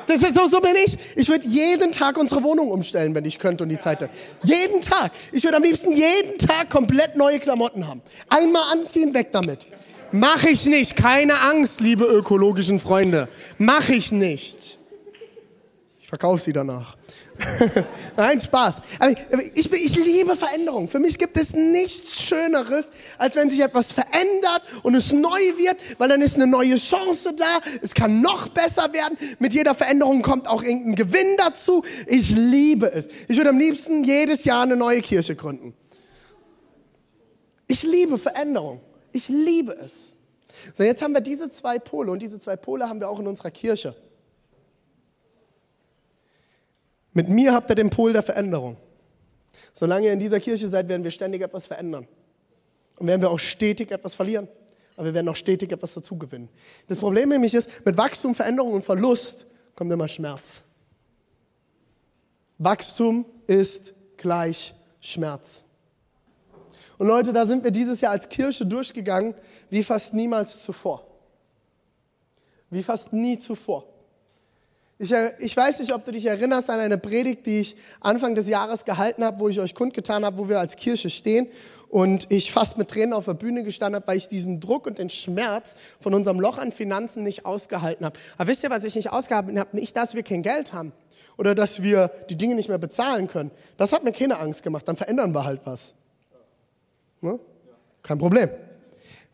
[0.06, 0.96] Das ist so, so bin ich.
[1.16, 4.12] Ich würde jeden Tag unsere Wohnung umstellen, wenn ich könnte und die Zeit hätte.
[4.42, 5.12] Jeden Tag.
[5.32, 8.00] Ich würde am liebsten jeden Tag komplett neue Klamotten haben.
[8.30, 9.66] Einmal anziehen, weg damit.
[10.12, 10.96] Mach ich nicht.
[10.96, 13.28] Keine Angst, liebe ökologischen Freunde.
[13.58, 14.78] Mach ich nicht.
[15.98, 16.96] Ich verkaufe sie danach.
[18.16, 18.76] Nein, Spaß.
[18.98, 19.12] Aber
[19.54, 20.88] ich, ich liebe Veränderung.
[20.88, 25.76] Für mich gibt es nichts Schöneres, als wenn sich etwas verändert und es neu wird,
[25.98, 27.60] weil dann ist eine neue Chance da.
[27.82, 29.18] Es kann noch besser werden.
[29.38, 31.84] Mit jeder Veränderung kommt auch irgendein Gewinn dazu.
[32.06, 33.08] Ich liebe es.
[33.28, 35.74] Ich würde am liebsten jedes Jahr eine neue Kirche gründen.
[37.66, 38.80] Ich liebe Veränderung.
[39.12, 40.14] Ich liebe es.
[40.74, 43.26] So, jetzt haben wir diese zwei Pole und diese zwei Pole haben wir auch in
[43.26, 43.94] unserer Kirche.
[47.12, 48.76] Mit mir habt ihr den Pol der Veränderung.
[49.72, 52.06] Solange ihr in dieser Kirche seid, werden wir ständig etwas verändern.
[52.96, 54.48] Und werden wir auch stetig etwas verlieren.
[54.96, 56.48] Aber wir werden auch stetig etwas dazugewinnen.
[56.88, 60.62] Das Problem nämlich ist, mit Wachstum, Veränderung und Verlust kommt immer Schmerz.
[62.58, 65.62] Wachstum ist gleich Schmerz.
[66.98, 69.34] Und Leute, da sind wir dieses Jahr als Kirche durchgegangen
[69.70, 71.06] wie fast niemals zuvor.
[72.70, 73.84] Wie fast nie zuvor.
[75.00, 78.48] Ich, ich, weiß nicht, ob du dich erinnerst an eine Predigt, die ich Anfang des
[78.48, 81.46] Jahres gehalten habe, wo ich euch kundgetan habe, wo wir als Kirche stehen
[81.88, 84.98] und ich fast mit Tränen auf der Bühne gestanden habe, weil ich diesen Druck und
[84.98, 88.18] den Schmerz von unserem Loch an Finanzen nicht ausgehalten habe.
[88.38, 89.76] Aber wisst ihr, was ich nicht ausgehalten habe?
[89.76, 90.92] Nicht, dass wir kein Geld haben
[91.36, 93.52] oder dass wir die Dinge nicht mehr bezahlen können.
[93.76, 94.88] Das hat mir keine Angst gemacht.
[94.88, 95.94] Dann verändern wir halt was.
[97.20, 97.38] Ne?
[98.02, 98.50] Kein Problem.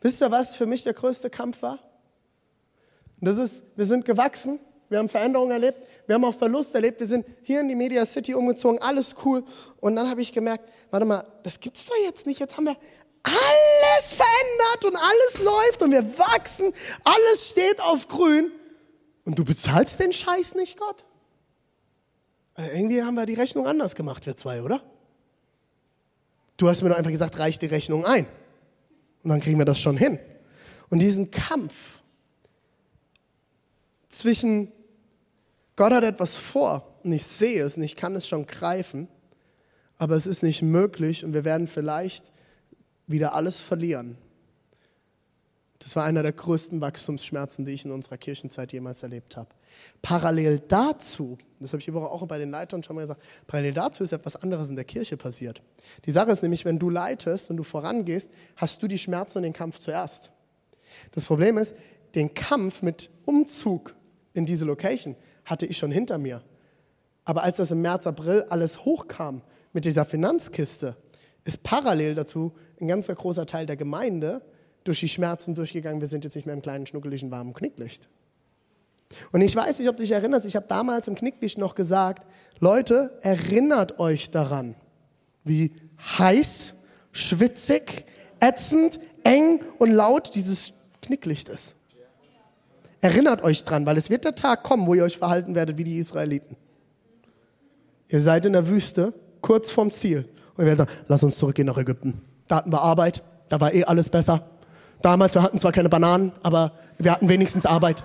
[0.00, 1.78] Wisst ihr, was für mich der größte Kampf war?
[3.20, 7.06] das ist, wir sind gewachsen, wir haben Veränderungen erlebt, wir haben auch Verlust erlebt, wir
[7.06, 9.42] sind hier in die Media City umgezogen, alles cool.
[9.80, 12.38] Und dann habe ich gemerkt, warte mal, das gibt's doch jetzt nicht.
[12.38, 12.76] Jetzt haben wir
[13.22, 18.52] alles verändert und alles läuft und wir wachsen, alles steht auf grün.
[19.24, 21.04] Und du bezahlst den Scheiß nicht, Gott?
[22.56, 24.82] Äh, irgendwie haben wir die Rechnung anders gemacht, wir zwei, oder?
[26.56, 28.26] Du hast mir doch einfach gesagt, reich die Rechnung ein.
[29.22, 30.18] Und dann kriegen wir das schon hin.
[30.90, 32.00] Und diesen Kampf
[34.08, 34.70] zwischen
[35.76, 39.08] Gott hat etwas vor und ich sehe es und ich kann es schon greifen,
[39.98, 42.30] aber es ist nicht möglich und wir werden vielleicht
[43.06, 44.16] wieder alles verlieren.
[45.80, 49.50] Das war einer der größten Wachstumsschmerzen, die ich in unserer Kirchenzeit jemals erlebt habe.
[50.02, 53.72] Parallel dazu, das habe ich die Woche auch bei den Leitern schon mal gesagt, parallel
[53.72, 55.62] dazu ist etwas anderes in der Kirche passiert.
[56.04, 59.44] Die Sache ist nämlich, wenn du leitest und du vorangehst, hast du die Schmerzen und
[59.44, 60.30] den Kampf zuerst.
[61.12, 61.74] Das Problem ist,
[62.14, 63.94] den Kampf mit Umzug
[64.34, 66.42] in diese Location hatte ich schon hinter mir.
[67.24, 70.96] Aber als das im März, April alles hochkam mit dieser Finanzkiste,
[71.44, 74.42] ist parallel dazu ein ganz großer Teil der Gemeinde
[74.84, 76.00] durch die Schmerzen durchgegangen.
[76.00, 78.08] Wir sind jetzt nicht mehr im kleinen, schnuckeligen, warmen Knicklicht.
[79.32, 82.26] Und ich weiß nicht, ob du dich erinnerst, ich habe damals im Knicklicht noch gesagt,
[82.60, 84.74] Leute, erinnert euch daran,
[85.44, 85.72] wie
[86.18, 86.74] heiß,
[87.12, 88.06] schwitzig,
[88.40, 90.72] ätzend, eng und laut dieses
[91.02, 91.74] Knicklicht ist.
[93.00, 95.84] Erinnert euch dran, weil es wird der Tag kommen, wo ihr euch verhalten werdet wie
[95.84, 96.56] die Israeliten.
[98.08, 100.28] Ihr seid in der Wüste, kurz vorm Ziel.
[100.56, 102.22] Und ihr werdet sagen, lass uns zurückgehen nach Ägypten.
[102.48, 104.48] Da hatten wir Arbeit, da war eh alles besser.
[105.02, 108.02] Damals, wir hatten zwar keine Bananen, aber wir hatten wenigstens Arbeit.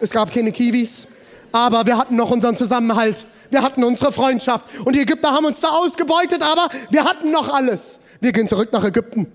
[0.00, 1.08] Es gab keine Kiwis,
[1.52, 3.26] aber wir hatten noch unseren Zusammenhalt.
[3.50, 4.66] Wir hatten unsere Freundschaft.
[4.84, 8.00] Und die Ägypter haben uns da ausgebeutet, aber wir hatten noch alles.
[8.20, 9.32] Wir gehen zurück nach Ägypten.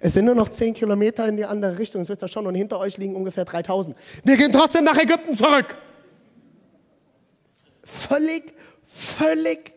[0.00, 2.02] Es sind nur noch zehn Kilometer in die andere Richtung.
[2.02, 2.46] Das wisst ihr schon.
[2.46, 3.96] Und hinter euch liegen ungefähr 3000.
[4.24, 5.76] Wir gehen trotzdem nach Ägypten zurück.
[7.82, 8.54] Völlig,
[8.84, 9.72] völlig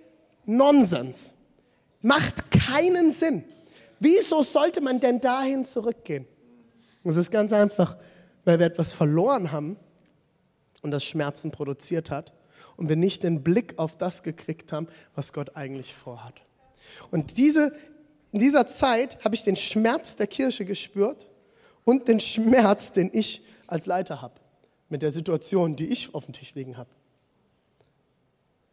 [0.45, 1.35] Nonsens.
[2.01, 3.43] Macht keinen Sinn.
[3.99, 6.25] Wieso sollte man denn dahin zurückgehen?
[7.03, 7.97] Es ist ganz einfach,
[8.45, 9.77] weil wir etwas verloren haben
[10.81, 12.33] und das Schmerzen produziert hat
[12.77, 16.41] und wir nicht den Blick auf das gekriegt haben, was Gott eigentlich vorhat.
[17.11, 17.73] Und diese,
[18.31, 21.29] in dieser Zeit habe ich den Schmerz der Kirche gespürt
[21.83, 24.35] und den Schmerz, den ich als Leiter habe,
[24.89, 26.89] mit der Situation, die ich auf dem Tisch liegen habe.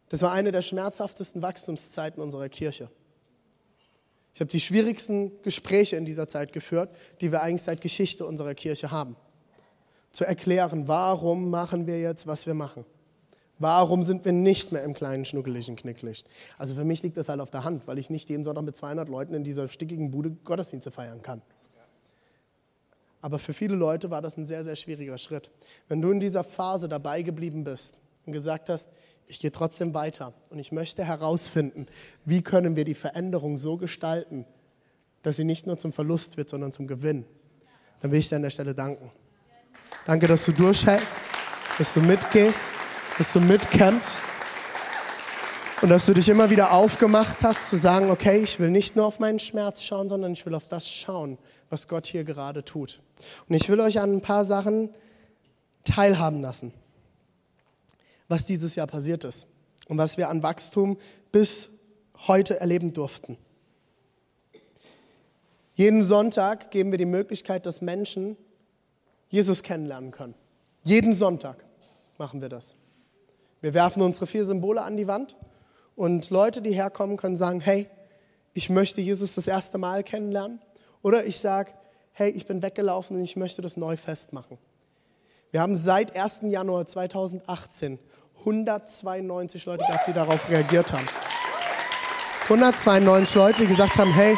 [0.09, 2.89] Das war eine der schmerzhaftesten Wachstumszeiten unserer Kirche.
[4.33, 8.53] Ich habe die schwierigsten Gespräche in dieser Zeit geführt, die wir eigentlich seit Geschichte unserer
[8.53, 9.15] Kirche haben.
[10.11, 12.85] Zu erklären, warum machen wir jetzt, was wir machen.
[13.59, 16.27] Warum sind wir nicht mehr im kleinen, schnuckeligen Knicklicht?
[16.57, 18.75] Also für mich liegt das halt auf der Hand, weil ich nicht jeden Sonntag mit
[18.75, 21.41] 200 Leuten in dieser stickigen Bude Gottesdienste feiern kann.
[23.21, 25.49] Aber für viele Leute war das ein sehr, sehr schwieriger Schritt.
[25.87, 28.91] Wenn du in dieser Phase dabei geblieben bist und gesagt hast,
[29.27, 31.87] ich gehe trotzdem weiter und ich möchte herausfinden,
[32.25, 34.45] wie können wir die Veränderung so gestalten,
[35.23, 37.25] dass sie nicht nur zum Verlust wird, sondern zum Gewinn.
[38.01, 39.11] Dann will ich dir an der Stelle danken.
[40.05, 41.25] Danke, dass du durchhältst,
[41.77, 42.77] dass du mitgehst,
[43.17, 44.29] dass du mitkämpfst
[45.81, 49.05] und dass du dich immer wieder aufgemacht hast, zu sagen, okay, ich will nicht nur
[49.05, 51.37] auf meinen Schmerz schauen, sondern ich will auf das schauen,
[51.69, 52.99] was Gott hier gerade tut.
[53.47, 54.89] Und ich will euch an ein paar Sachen
[55.83, 56.73] teilhaben lassen
[58.27, 59.47] was dieses Jahr passiert ist
[59.87, 60.97] und was wir an Wachstum
[61.31, 61.69] bis
[62.27, 63.37] heute erleben durften.
[65.73, 68.35] Jeden Sonntag geben wir die Möglichkeit, dass Menschen
[69.29, 70.35] Jesus kennenlernen können.
[70.83, 71.65] Jeden Sonntag
[72.17, 72.75] machen wir das.
[73.61, 75.35] Wir werfen unsere vier Symbole an die Wand
[75.95, 77.89] und Leute, die herkommen, können sagen, hey,
[78.53, 80.59] ich möchte Jesus das erste Mal kennenlernen.
[81.01, 81.71] Oder ich sage,
[82.11, 84.57] hey, ich bin weggelaufen und ich möchte das neu festmachen.
[85.51, 86.41] Wir haben seit 1.
[86.43, 87.99] Januar 2018
[88.39, 91.07] 192 Leute gehabt, die darauf reagiert haben.
[92.43, 94.37] 192 Leute, die gesagt haben, hey,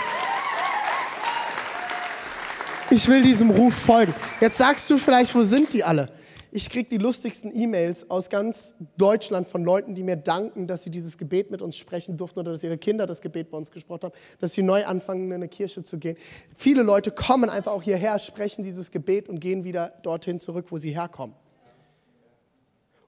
[2.91, 4.13] ich will diesem Ruf folgen.
[4.41, 6.09] Jetzt sagst du vielleicht, wo sind die alle?
[6.51, 10.89] Ich kriege die lustigsten E-Mails aus ganz Deutschland von Leuten, die mir danken, dass sie
[10.89, 14.05] dieses Gebet mit uns sprechen durften oder dass ihre Kinder das Gebet bei uns gesprochen
[14.05, 16.17] haben, dass sie neu anfangen, in eine Kirche zu gehen.
[16.55, 20.79] Viele Leute kommen einfach auch hierher, sprechen dieses Gebet und gehen wieder dorthin zurück, wo
[20.79, 21.35] sie herkommen.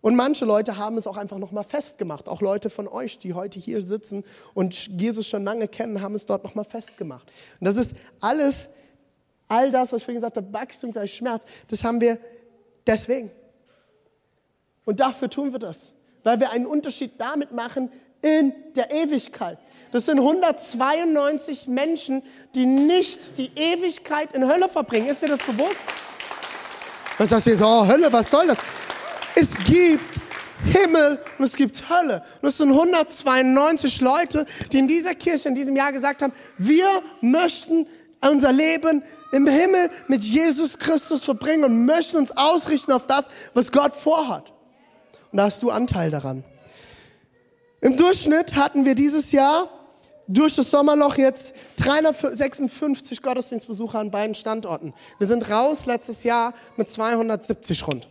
[0.02, 2.28] Und manche Leute haben es auch einfach nochmal festgemacht.
[2.28, 6.28] Auch Leute von euch, die heute hier sitzen und Jesus schon lange kennen, haben es
[6.28, 7.32] dort nochmal festgemacht.
[7.60, 8.70] Und das ist alles,
[9.52, 12.18] all das, was ich vorhin gesagt habe, Wachstum gleich Schmerz, das haben wir
[12.88, 13.30] deswegen.
[14.86, 15.94] Und dafür tun wir das.
[16.24, 19.58] Weil wir einen Unterschied damit machen in der Ewigkeit.
[19.92, 22.24] Das sind 192 Menschen,
[22.56, 25.08] die nicht die Ewigkeit in Hölle verbringen.
[25.08, 25.86] Ist dir das bewusst?
[27.18, 27.64] Was sagst du jetzt?
[27.64, 28.58] Oh, Hölle, was soll das?
[29.36, 30.04] Es gibt
[30.64, 32.24] Himmel und es gibt Hölle.
[32.42, 36.88] Und es sind 192 Leute, die in dieser Kirche in diesem Jahr gesagt haben, wir
[37.22, 37.88] möchten
[38.22, 43.72] unser Leben im Himmel mit Jesus Christus verbringen und möchten uns ausrichten auf das, was
[43.72, 44.52] Gott vorhat.
[45.32, 46.44] Und da hast du Anteil daran.
[47.80, 49.70] Im Durchschnitt hatten wir dieses Jahr
[50.28, 54.94] durch das Sommerloch jetzt 356 Gottesdienstbesucher an beiden Standorten.
[55.18, 58.08] Wir sind raus letztes Jahr mit 270 rund.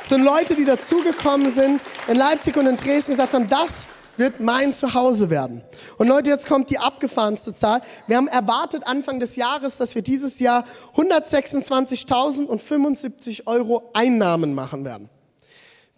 [0.00, 4.40] Das sind Leute, die dazugekommen sind in Leipzig und in Dresden gesagt haben, das wird
[4.40, 5.62] mein Zuhause werden.
[5.98, 7.82] Und Leute, jetzt kommt die abgefahrenste Zahl.
[8.06, 10.64] Wir haben erwartet Anfang des Jahres, dass wir dieses Jahr
[10.96, 15.08] 126.075 Euro Einnahmen machen werden.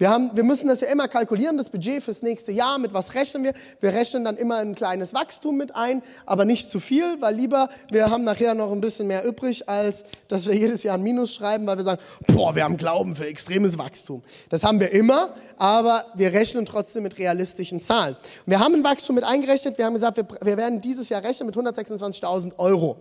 [0.04, 3.14] Wir, haben, wir müssen das ja immer kalkulieren, das Budget fürs nächste Jahr, mit was
[3.14, 3.54] rechnen wir?
[3.80, 7.70] Wir rechnen dann immer ein kleines Wachstum mit ein, aber nicht zu viel, weil lieber,
[7.90, 11.32] wir haben nachher noch ein bisschen mehr übrig, als dass wir jedes Jahr ein Minus
[11.32, 14.22] schreiben, weil wir sagen, boah, wir haben Glauben für extremes Wachstum.
[14.50, 18.14] Das haben wir immer, aber wir rechnen trotzdem mit realistischen Zahlen.
[18.44, 21.46] Wir haben ein Wachstum mit eingerechnet, wir haben gesagt, wir, wir werden dieses Jahr rechnen
[21.46, 22.98] mit 126.000 Euro.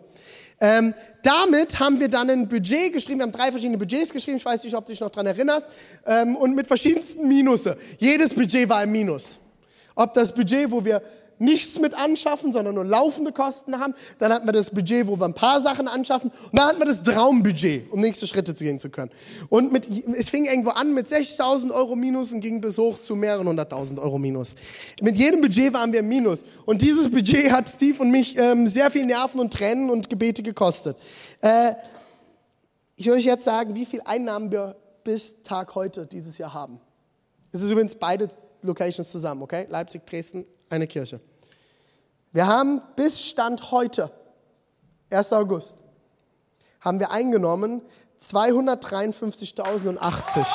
[0.64, 4.46] Ähm, damit haben wir dann ein Budget geschrieben, wir haben drei verschiedene Budgets geschrieben, ich
[4.46, 5.70] weiß nicht, ob du dich noch dran erinnerst,
[6.06, 7.76] ähm, und mit verschiedensten Minusse.
[8.00, 9.40] Jedes Budget war im Minus.
[9.94, 11.02] Ob das Budget, wo wir
[11.40, 13.94] nichts mit anschaffen, sondern nur laufende Kosten haben.
[14.20, 16.32] Dann hatten wir das Budget, wo wir ein paar Sachen anschaffen.
[16.32, 19.12] Und dann hatten wir das Traumbudget, um nächste Schritte zu gehen zu können.
[19.50, 23.16] Und mit, es fing irgendwo an mit 6.000 Euro Minus und ging bis hoch zu
[23.16, 24.56] mehreren hunderttausend Euro Minus.
[25.02, 26.44] Mit jedem Budget waren wir im Minus.
[26.66, 30.44] Und dieses Budget hat Steve und mich ähm, sehr viel Nerven und Tränen und Gebete
[30.44, 30.98] gekostet.
[31.42, 31.74] Äh,
[32.96, 36.80] ich will euch jetzt sagen, wie viel Einnahmen wir bis Tag heute dieses Jahr haben.
[37.52, 38.30] Es ist übrigens beide
[38.62, 39.68] Locations zusammen, okay?
[39.70, 41.22] Leipzig, Dresden, eine Kirche.
[42.32, 44.10] Wir haben bis Stand heute,
[45.12, 45.34] 1.
[45.34, 45.78] August,
[46.82, 47.84] haben wir eingenommen
[48.20, 50.46] 253.080.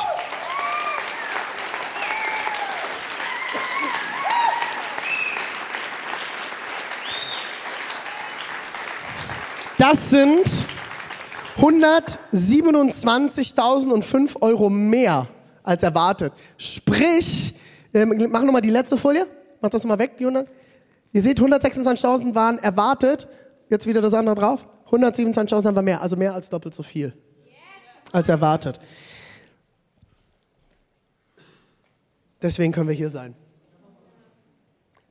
[9.79, 10.67] Das sind
[11.59, 15.29] 127.005 Euro mehr
[15.63, 16.33] als erwartet.
[16.57, 17.55] Sprich,
[17.95, 19.29] ähm, mach nochmal die letzte Folie.
[19.61, 20.47] Mach das mal weg, Jonas.
[21.13, 23.29] Ihr seht, 126.000 waren erwartet.
[23.69, 24.67] Jetzt wieder das andere drauf.
[24.91, 27.13] 127.000 haben wir mehr, also mehr als doppelt so viel
[28.13, 28.79] als erwartet.
[32.41, 33.35] Deswegen können wir hier sein.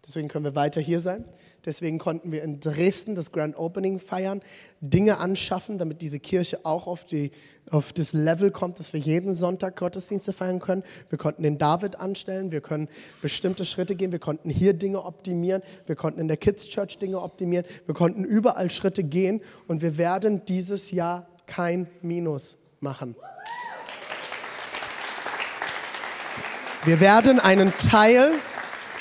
[0.06, 1.26] Deswegen können wir weiter hier sein.
[1.68, 4.42] Deswegen konnten wir in Dresden das Grand Opening feiern,
[4.80, 7.32] Dinge anschaffen, damit diese Kirche auch auf, die,
[7.70, 10.84] auf das Level kommt, dass wir jeden Sonntag Gottesdienste feiern können.
[11.10, 12.88] Wir konnten den David anstellen, wir können
[13.22, 17.22] bestimmte Schritte gehen, wir konnten hier Dinge optimieren, wir konnten in der Kids Church Dinge
[17.22, 19.42] optimieren, wir konnten überall Schritte gehen.
[19.68, 23.14] Und wir werden dieses Jahr kein Minus machen.
[26.86, 28.32] Wir werden einen Teil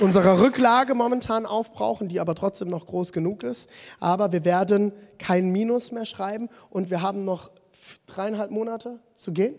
[0.00, 3.70] unserer Rücklage momentan aufbrauchen, die aber trotzdem noch groß genug ist.
[4.00, 7.50] Aber wir werden kein Minus mehr schreiben und wir haben noch
[8.06, 9.54] dreieinhalb Monate zu gehen.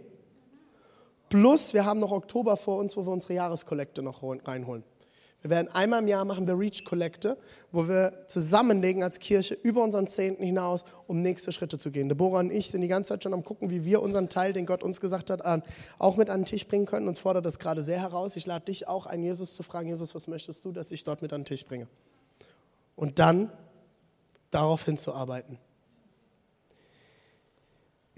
[1.29, 4.83] Plus wir haben noch Oktober vor uns, wo wir unsere Jahreskollekte noch reinholen.
[5.47, 7.37] Wir werden einmal im Jahr machen wir Reach Kollekte,
[7.71, 12.09] wo wir zusammenlegen als Kirche über unseren Zehnten hinaus, um nächste Schritte zu gehen.
[12.09, 14.65] Deborah und ich sind die ganze Zeit schon am gucken, wie wir unseren Teil, den
[14.65, 15.41] Gott uns gesagt hat,
[15.99, 17.07] auch mit an den Tisch bringen können.
[17.07, 18.35] Uns fordert das gerade sehr heraus.
[18.35, 21.21] Ich lade dich auch ein, Jesus zu fragen, Jesus, was möchtest du, dass ich dort
[21.21, 21.87] mit an den Tisch bringe?
[22.97, 23.49] Und dann
[24.49, 25.59] darauf hinzuarbeiten.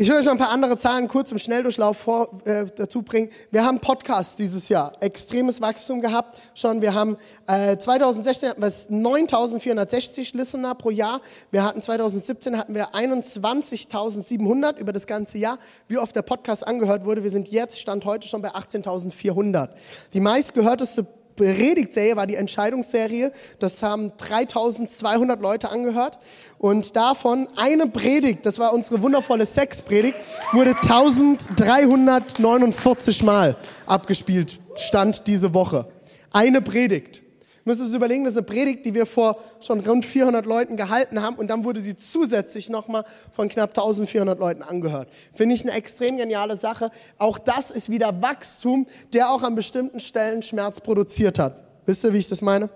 [0.01, 3.27] Ich will euch noch ein paar andere Zahlen kurz im Schnelldurchlauf vor, äh, dazu bringen.
[3.51, 6.81] Wir haben Podcasts dieses Jahr, extremes Wachstum gehabt schon.
[6.81, 11.19] Wir haben äh, 2016 hatten wir 9.460 Listener pro Jahr.
[11.51, 15.59] Wir hatten 2017 hatten wir 21.700 über das ganze Jahr.
[15.89, 19.67] Wie oft der Podcast angehört wurde, wir sind jetzt stand heute schon bei 18.400.
[20.13, 21.07] Die meistgehörteste
[21.39, 23.31] Predigtserie war die Entscheidungsserie.
[23.59, 26.19] Das haben 3200 Leute angehört.
[26.57, 30.17] Und davon eine Predigt, das war unsere wundervolle Sexpredigt,
[30.51, 35.85] wurde 1349 Mal abgespielt, stand diese Woche.
[36.33, 37.23] Eine Predigt
[37.69, 41.21] müsst es überlegen, das ist eine Predigt, die wir vor schon rund 400 Leuten gehalten
[41.21, 45.07] haben und dann wurde sie zusätzlich nochmal von knapp 1400 Leuten angehört.
[45.33, 46.89] Finde ich eine extrem geniale Sache.
[47.19, 51.61] Auch das ist wieder Wachstum, der auch an bestimmten Stellen Schmerz produziert hat.
[51.85, 52.69] Wisst ihr, wie ich das meine?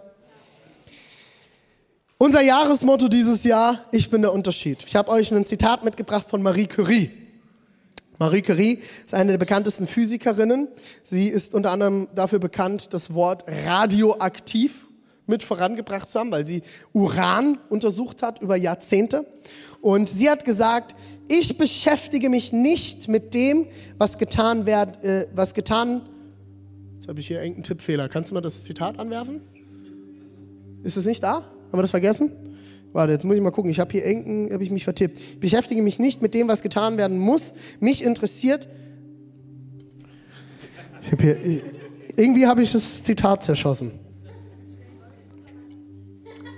[2.20, 4.78] Unser Jahresmotto dieses Jahr, ich bin der Unterschied.
[4.86, 7.23] Ich habe euch ein Zitat mitgebracht von Marie Curie.
[8.20, 10.68] Marie Curie ist eine der bekanntesten Physikerinnen.
[11.04, 14.88] Sie ist unter anderem dafür bekannt, das Wort radioaktiv
[15.26, 16.62] mit vorangebracht zu haben, weil sie
[16.92, 19.26] Uran untersucht hat über Jahrzehnte.
[19.82, 20.96] Und sie hat gesagt,
[21.28, 26.02] ich beschäftige mich nicht mit dem, was getan wird, äh, was getan.
[26.96, 28.10] Jetzt habe ich hier irgendeinen Tippfehler.
[28.10, 29.42] Kannst du mal das Zitat anwerfen?
[30.84, 31.36] Ist es nicht da?
[31.36, 32.32] Haben wir das vergessen?
[32.94, 33.72] Warte, jetzt muss ich mal gucken.
[33.72, 35.20] Ich habe hier irgendeinen, habe ich mich vertippt.
[35.20, 37.54] Ich beschäftige mich nicht mit dem, was getan werden muss.
[37.80, 38.68] Mich interessiert.
[41.02, 41.38] Ich hab hier,
[42.16, 43.92] irgendwie habe ich das Zitat zerschossen.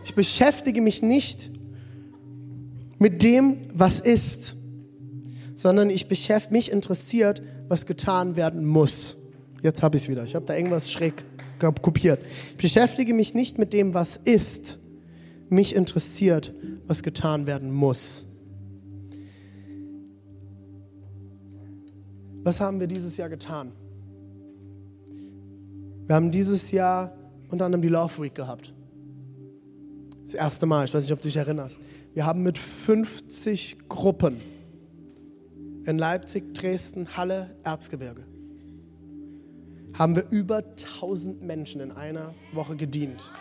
[0.04, 1.52] Ich beschäftige mich nicht
[3.00, 4.56] mit dem, was ist,
[5.56, 9.18] sondern ich beschäftige mich interessiert, was getan werden muss.
[9.64, 10.24] Jetzt habe ich es wieder.
[10.26, 11.14] Ich habe da irgendwas schräg
[11.82, 12.20] kopiert.
[12.52, 14.80] Ich beschäftige mich nicht mit dem, was ist.
[15.50, 16.54] Mich interessiert,
[16.88, 18.26] was getan werden muss.
[22.44, 23.72] Was haben wir dieses Jahr getan?
[26.08, 27.16] Wir haben dieses Jahr
[27.50, 28.74] unter anderem die Love Week gehabt.
[30.24, 31.80] Das erste Mal, ich weiß nicht, ob du dich erinnerst.
[32.14, 34.38] Wir haben mit 50 Gruppen
[35.86, 38.24] in Leipzig, Dresden, Halle, Erzgebirge
[39.98, 43.32] haben wir über 1000 Menschen in einer Woche gedient.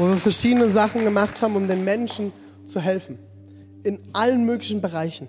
[0.00, 2.32] Wo wir verschiedene Sachen gemacht haben, um den Menschen
[2.64, 3.18] zu helfen.
[3.82, 5.28] In allen möglichen Bereichen.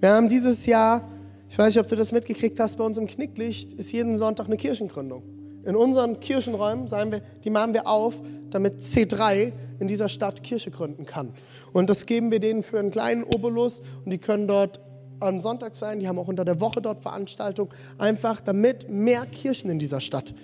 [0.00, 1.06] Wir haben dieses Jahr,
[1.46, 4.46] ich weiß nicht, ob du das mitgekriegt hast, bei uns im Knicklicht ist jeden Sonntag
[4.46, 5.24] eine Kirchengründung.
[5.66, 8.14] In unseren Kirchenräumen, sagen wir, die machen wir auf,
[8.48, 11.34] damit C3 in dieser Stadt Kirche gründen kann.
[11.74, 14.80] Und das geben wir denen für einen kleinen Obolus und die können dort
[15.20, 19.68] am Sonntag sein, die haben auch unter der Woche dort Veranstaltungen, einfach damit mehr Kirchen
[19.68, 20.34] in dieser Stadt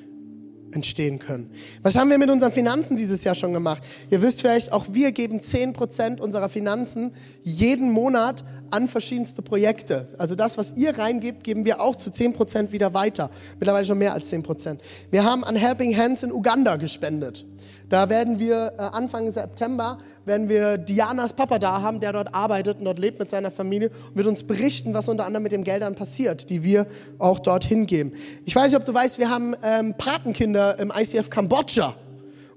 [0.72, 1.50] entstehen können.
[1.82, 3.82] Was haben wir mit unseren Finanzen dieses Jahr schon gemacht?
[4.10, 7.12] Ihr wisst vielleicht, auch wir geben 10% unserer Finanzen
[7.42, 10.08] jeden Monat an verschiedenste Projekte.
[10.18, 13.30] Also das, was ihr reingebt, geben wir auch zu 10% wieder weiter.
[13.58, 14.78] Mittlerweile schon mehr als 10%.
[15.10, 17.44] Wir haben an Helping Hands in Uganda gespendet.
[17.88, 22.78] Da werden wir äh, Anfang September, werden wir Dianas Papa da haben, der dort arbeitet
[22.78, 25.62] und dort lebt mit seiner Familie und wird uns berichten, was unter anderem mit den
[25.62, 26.86] Geldern passiert, die wir
[27.18, 28.12] auch dorthin geben.
[28.44, 31.94] Ich weiß nicht, ob du weißt, wir haben ähm, Patenkinder im ICF Kambodscha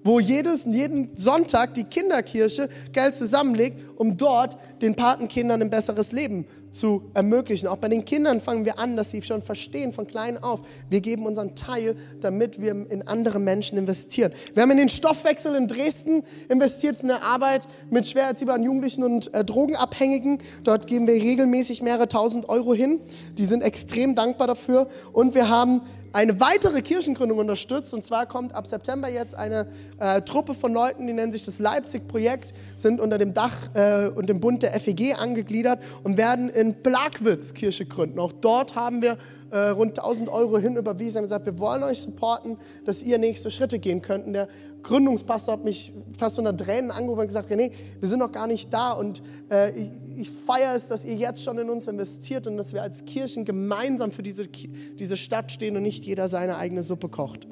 [0.04, 6.46] wo jedes, jeden Sonntag die Kinderkirche Geld zusammenlegt, um dort den Patenkindern ein besseres Leben
[6.72, 7.68] zu ermöglichen.
[7.68, 10.62] Auch bei den Kindern fangen wir an, dass sie schon verstehen von klein auf.
[10.90, 14.32] Wir geben unseren Teil, damit wir in andere Menschen investieren.
[14.54, 18.64] Wir haben in den Stoffwechsel in Dresden investiert, es ist eine Arbeit mit schwer erziehbaren
[18.64, 20.40] Jugendlichen und äh, Drogenabhängigen.
[20.64, 23.00] Dort geben wir regelmäßig mehrere tausend Euro hin.
[23.38, 24.88] Die sind extrem dankbar dafür.
[25.12, 25.82] Und wir haben
[26.14, 27.94] eine weitere Kirchengründung unterstützt.
[27.94, 29.68] Und zwar kommt ab September jetzt eine
[30.00, 34.30] äh, Truppe von Leuten, die nennen sich das Leipzig-Projekt, sind unter dem Dach äh, und
[34.30, 38.20] dem Bund der FEG angegliedert und werden in Plagwitz Kirche gründen.
[38.20, 39.18] Auch dort haben wir
[39.52, 43.80] äh, rund 1000 Euro hinüberwiesen und gesagt, wir wollen euch supporten, dass ihr nächste Schritte
[43.80, 44.34] gehen könnt.
[44.34, 44.48] Der
[44.84, 48.74] Gründungspastor hat mich fast unter Tränen angerufen und gesagt, nee, wir sind noch gar nicht
[48.74, 49.22] da und
[49.52, 52.82] äh, ich, ich feiere es, dass ihr jetzt schon in uns investiert und dass wir
[52.82, 57.48] als Kirchen gemeinsam für diese, diese Stadt stehen und nicht jeder seine eigene Suppe kocht.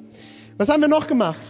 [0.56, 1.40] Was haben wir noch gemacht?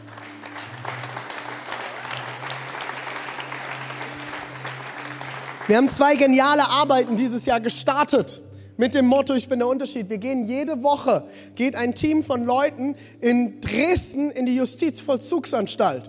[5.69, 8.43] Wir haben zwei geniale Arbeiten dieses Jahr gestartet
[8.79, 10.09] mit dem Motto, ich bin der Unterschied.
[10.09, 11.25] Wir gehen jede Woche,
[11.57, 16.09] geht ein Team von Leuten in Dresden in die Justizvollzugsanstalt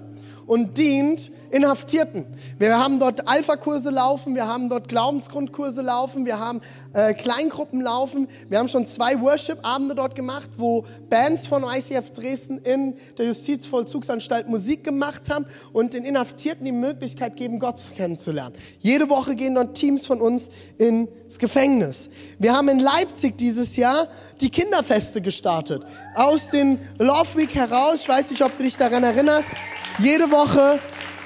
[0.50, 2.26] und dient Inhaftierten.
[2.58, 6.62] Wir haben dort Alpha-Kurse laufen, wir haben dort Glaubensgrundkurse laufen, wir haben
[6.94, 8.28] äh, Kleingruppen laufen.
[8.50, 14.50] Wir haben schon zwei Worship-Abende dort gemacht, wo Bands von ICF Dresden in der Justizvollzugsanstalt
[14.50, 18.56] Musik gemacht haben und den Inhaftierten die Möglichkeit geben, Gott kennenzulernen.
[18.80, 22.10] Jede Woche gehen dort Teams von uns ins Gefängnis.
[22.40, 24.08] Wir haben in Leipzig dieses Jahr
[24.42, 25.84] die Kinderfeste gestartet.
[26.16, 29.52] Aus den Love Week heraus, ich weiß nicht, ob du dich daran erinnerst,
[30.00, 30.80] jede Woche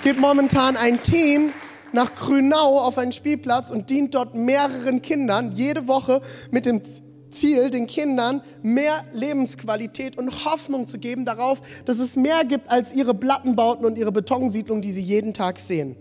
[0.03, 1.51] geht momentan ein Team
[1.91, 6.21] nach Grünau auf einen Spielplatz und dient dort mehreren Kindern jede Woche
[6.51, 6.81] mit dem
[7.29, 12.93] Ziel, den Kindern mehr Lebensqualität und Hoffnung zu geben darauf, dass es mehr gibt als
[12.93, 15.95] ihre Plattenbauten und ihre Betonsiedlung, die sie jeden Tag sehen.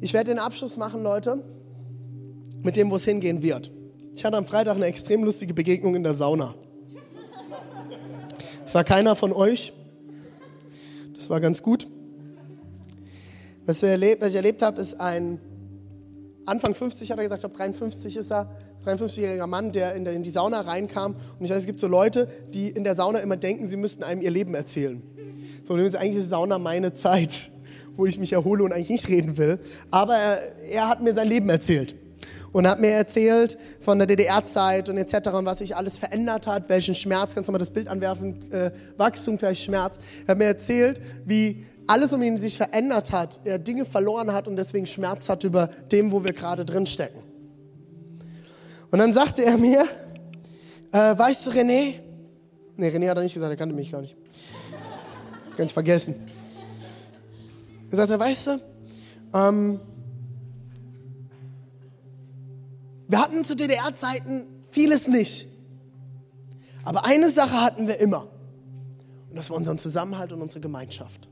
[0.00, 1.42] Ich werde den Abschluss machen, Leute,
[2.62, 3.72] mit dem, wo es hingehen wird.
[4.14, 6.54] Ich hatte am Freitag eine extrem lustige Begegnung in der Sauna.
[8.66, 9.72] Es war keiner von euch.
[11.14, 11.86] Das war ganz gut.
[13.64, 15.38] Was, erlebt, was ich erlebt habe, ist ein
[16.46, 18.50] Anfang 50, hat er gesagt, ich glaube 53 ist er,
[18.84, 21.14] 53-jähriger Mann, der in, der in die Sauna reinkam.
[21.38, 24.02] Und ich weiß, es gibt so Leute, die in der Sauna immer denken, sie müssten
[24.02, 25.00] einem ihr Leben erzählen.
[25.62, 27.50] So, ist eigentlich die Sauna meine Zeit,
[27.96, 29.60] wo ich mich erhole und eigentlich nicht reden will.
[29.92, 31.94] Aber er, er hat mir sein Leben erzählt
[32.56, 35.28] und hat mir erzählt von der DDR-Zeit und etc.
[35.28, 38.70] und was sich alles verändert hat, welchen Schmerz, kannst du mal das Bild anwerfen, äh,
[38.96, 39.98] Wachstum gleich Schmerz.
[40.26, 44.48] Er hat mir erzählt, wie alles um ihn sich verändert hat, er Dinge verloren hat
[44.48, 47.18] und deswegen Schmerz hat über dem, wo wir gerade drin stecken.
[48.90, 49.84] Und dann sagte er mir,
[50.92, 51.96] äh, weißt du René,
[52.78, 54.16] nee, René hat er nicht gesagt, er kannte mich gar nicht.
[55.58, 56.14] Ganz vergessen.
[57.90, 58.60] Er sagt, weißt du,
[59.34, 59.80] ähm,
[63.08, 65.46] wir hatten zu DDR-Zeiten vieles nicht.
[66.84, 68.28] Aber eine Sache hatten wir immer.
[69.30, 71.28] Und das war unseren Zusammenhalt und unsere Gemeinschaft.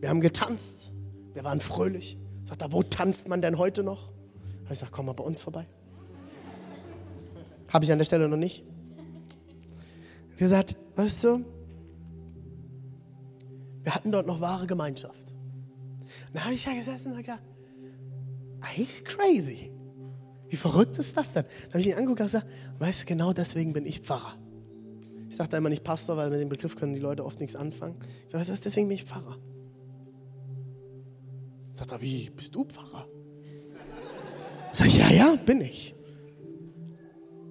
[0.00, 0.92] Wir haben getanzt,
[1.34, 2.18] wir waren fröhlich.
[2.44, 4.08] Sagt er, wo tanzt man denn heute noch?
[4.08, 5.66] Habe ich gesagt, komm mal bei uns vorbei.
[7.72, 8.64] Habe ich an der Stelle noch nicht.
[10.30, 11.44] Wir gesagt, weißt du,
[13.82, 15.32] wir hatten dort noch wahre Gemeinschaft.
[15.32, 17.42] Und da habe ich ja gesessen und gesagt,
[18.60, 19.70] eigentlich crazy.
[20.50, 21.44] Wie verrückt ist das denn?
[21.68, 22.46] Da habe ich ihn angeguckt und gesagt,
[22.80, 24.36] weißt du, genau deswegen bin ich Pfarrer.
[25.28, 27.54] Ich sage da immer nicht Pastor, weil mit dem Begriff können die Leute oft nichts
[27.54, 27.94] anfangen.
[28.24, 29.38] Ich sage, weißt du, deswegen bin ich Pfarrer.
[31.72, 33.06] Sagt er, wie, bist du Pfarrer?
[34.72, 35.94] Sag ich, ja, ja, bin ich.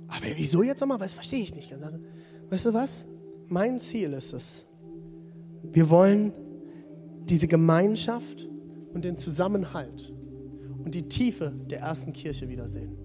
[0.09, 0.97] Aber wieso jetzt nochmal?
[0.97, 1.73] Das verstehe ich nicht.
[2.49, 3.05] Weißt du was?
[3.47, 4.65] Mein Ziel ist es.
[5.63, 6.33] Wir wollen
[7.23, 8.45] diese Gemeinschaft
[8.93, 10.13] und den Zusammenhalt
[10.83, 12.97] und die Tiefe der ersten Kirche wiedersehen.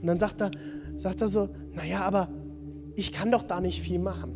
[0.00, 0.50] Und dann sagt er,
[0.96, 2.28] sagt er so, naja, aber
[2.94, 4.34] ich kann doch da nicht viel machen.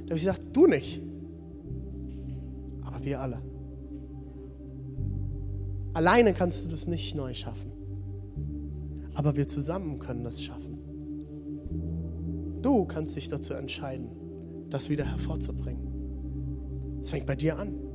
[0.00, 1.00] Da habe ich gesagt, du nicht,
[2.82, 3.42] aber wir alle.
[5.92, 7.72] Alleine kannst du das nicht neu schaffen.
[9.14, 10.78] Aber wir zusammen können das schaffen.
[12.62, 14.08] Du kannst dich dazu entscheiden,
[14.70, 17.00] das wieder hervorzubringen.
[17.00, 17.87] Es fängt bei dir an.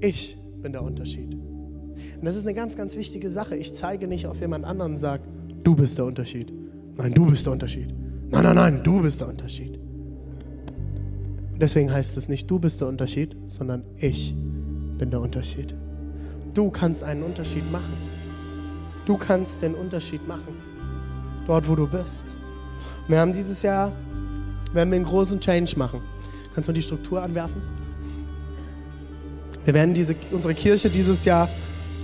[0.00, 1.34] Ich bin der Unterschied.
[1.34, 3.56] Und das ist eine ganz, ganz wichtige Sache.
[3.56, 5.24] Ich zeige nicht auf jemand anderen und sage,
[5.62, 6.52] du bist der Unterschied.
[6.96, 7.94] Nein, du bist der Unterschied.
[8.30, 9.78] Nein, nein, nein, du bist der Unterschied.
[11.60, 14.34] Deswegen heißt es nicht, du bist der Unterschied, sondern ich
[14.98, 15.74] bin der Unterschied.
[16.54, 17.94] Du kannst einen Unterschied machen.
[19.06, 20.56] Du kannst den Unterschied machen.
[21.46, 22.36] Dort, wo du bist.
[23.08, 23.92] Wir haben dieses Jahr,
[24.72, 26.00] werden wir einen großen Change machen.
[26.54, 27.62] Kannst du mal die Struktur anwerfen?
[29.68, 31.46] Wir werden diese, unsere Kirche dieses Jahr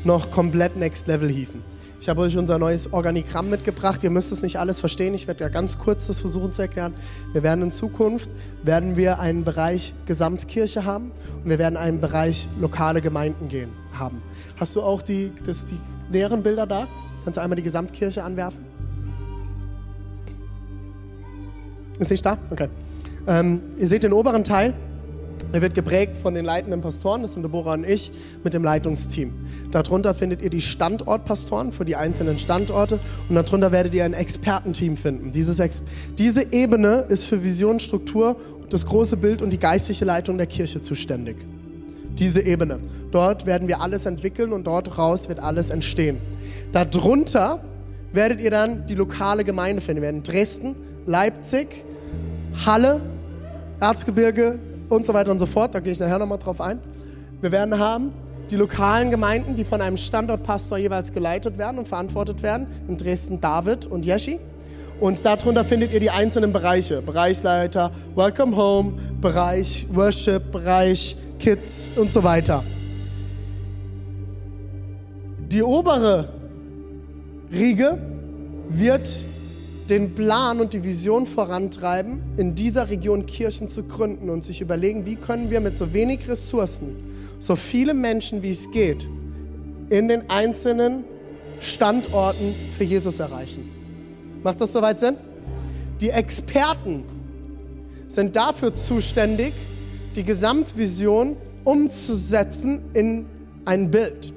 [0.04, 1.62] noch komplett next level hieven.
[1.98, 4.04] Ich habe euch unser neues Organigramm mitgebracht.
[4.04, 5.14] Ihr müsst es nicht alles verstehen.
[5.14, 6.92] Ich werde ja ganz kurz das versuchen zu erklären.
[7.32, 8.28] Wir werden in Zukunft
[8.64, 11.10] werden wir einen Bereich Gesamtkirche haben
[11.42, 14.20] und wir werden einen Bereich lokale Gemeinden gehen haben.
[14.60, 15.80] Hast du auch die, das, die
[16.12, 16.86] näheren Bilder da?
[17.24, 18.62] Kannst du einmal die Gesamtkirche anwerfen?
[21.98, 22.36] Ist nicht da?
[22.50, 22.68] Okay.
[23.26, 24.74] Ähm, ihr seht den oberen Teil.
[25.54, 28.10] Er wird geprägt von den leitenden Pastoren, das sind Deborah und ich,
[28.42, 29.32] mit dem Leitungsteam.
[29.70, 32.98] Darunter findet ihr die Standortpastoren für die einzelnen Standorte
[33.28, 35.30] und darunter werdet ihr ein Expertenteam finden.
[35.30, 35.84] Dieses Ex
[36.18, 38.34] diese Ebene ist für Vision, Struktur,
[38.68, 41.36] das große Bild und die geistliche Leitung der Kirche zuständig.
[42.18, 42.80] Diese Ebene.
[43.12, 46.18] Dort werden wir alles entwickeln und dort raus wird alles entstehen.
[46.72, 47.62] Darunter
[48.12, 50.02] werdet ihr dann die lokale Gemeinde finden.
[50.02, 50.74] Wir werden Dresden,
[51.06, 51.84] Leipzig,
[52.66, 53.00] Halle,
[53.78, 54.58] Erzgebirge,
[54.88, 55.74] und so weiter und so fort.
[55.74, 56.78] Da gehe ich nachher nochmal drauf ein.
[57.40, 58.12] Wir werden haben
[58.50, 62.66] die lokalen Gemeinden, die von einem Standortpastor jeweils geleitet werden und verantwortet werden.
[62.88, 64.38] In Dresden David und Jeschi.
[65.00, 67.02] Und darunter findet ihr die einzelnen Bereiche.
[67.02, 72.62] Bereichsleiter, Welcome Home, Bereich Worship, Bereich Kids und so weiter.
[75.50, 76.28] Die obere
[77.52, 77.98] Riege
[78.68, 79.24] wird
[79.88, 85.04] den Plan und die Vision vorantreiben, in dieser Region Kirchen zu gründen und sich überlegen,
[85.04, 86.96] wie können wir mit so wenig Ressourcen
[87.38, 89.06] so viele Menschen wie es geht
[89.90, 91.04] in den einzelnen
[91.60, 93.70] Standorten für Jesus erreichen.
[94.42, 95.16] Macht das soweit Sinn?
[96.00, 97.04] Die Experten
[98.08, 99.52] sind dafür zuständig,
[100.16, 103.26] die Gesamtvision umzusetzen in
[103.64, 104.32] ein Bild.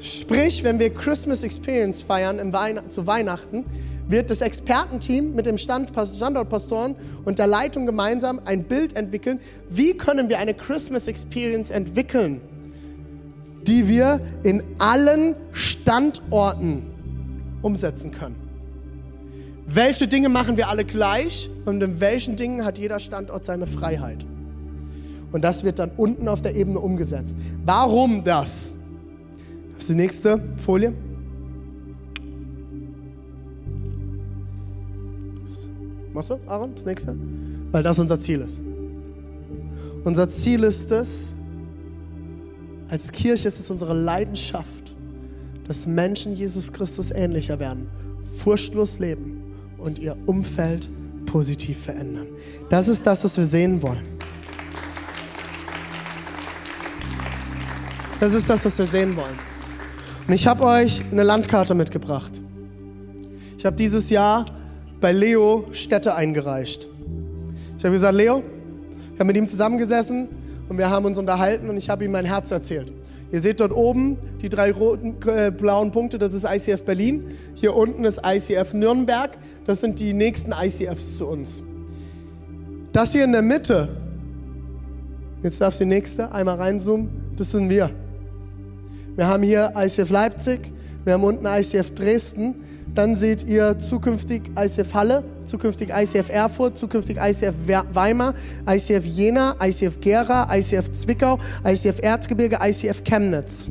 [0.00, 3.64] Sprich, wenn wir Christmas Experience feiern Weihn zu Weihnachten,
[4.08, 9.38] wird das Expertenteam mit dem Stand, Standortpastoren und der Leitung gemeinsam ein Bild entwickeln.
[9.70, 12.40] Wie können wir eine Christmas Experience entwickeln,
[13.66, 16.84] die wir in allen Standorten
[17.62, 18.36] umsetzen können?
[19.66, 24.24] Welche Dinge machen wir alle gleich und in welchen Dingen hat jeder Standort seine Freiheit?
[25.30, 27.36] Und das wird dann unten auf der Ebene umgesetzt.
[27.66, 28.72] Warum das?
[29.74, 30.94] Das ist die nächste Folie.
[36.18, 37.16] Machst du, Aaron, das nächste?
[37.70, 38.60] Weil das unser Ziel ist.
[40.02, 41.36] Unser Ziel ist es,
[42.90, 44.96] als Kirche ist es unsere Leidenschaft,
[45.68, 47.88] dass Menschen Jesus Christus ähnlicher werden,
[48.36, 49.42] furchtlos leben
[49.78, 50.90] und ihr Umfeld
[51.24, 52.26] positiv verändern.
[52.68, 54.02] Das ist das, was wir sehen wollen.
[58.18, 59.38] Das ist das, was wir sehen wollen.
[60.26, 62.42] Und ich habe euch eine Landkarte mitgebracht.
[63.56, 64.57] Ich habe dieses Jahr
[65.00, 66.86] bei Leo Städte eingereicht.
[67.78, 68.42] Ich habe gesagt, Leo,
[69.14, 70.28] ich habe mit ihm zusammengesessen
[70.68, 72.92] und wir haben uns unterhalten und ich habe ihm mein Herz erzählt.
[73.30, 77.24] Ihr seht dort oben die drei roten, äh, blauen Punkte, das ist ICF Berlin.
[77.54, 79.36] Hier unten ist ICF Nürnberg.
[79.66, 81.62] Das sind die nächsten ICFs zu uns.
[82.92, 83.88] Das hier in der Mitte,
[85.42, 87.90] jetzt darfst du die nächste einmal reinzoomen, das sind wir.
[89.14, 90.72] Wir haben hier ICF Leipzig,
[91.04, 92.54] wir haben unten ICF Dresden,
[92.94, 97.54] dann seht ihr zukünftig ICF Halle, zukünftig ICF Erfurt, zukünftig ICF
[97.92, 98.34] Weimar,
[98.68, 103.68] ICF Jena, ICF Gera, ICF Zwickau, ICF Erzgebirge, ICF Chemnitz.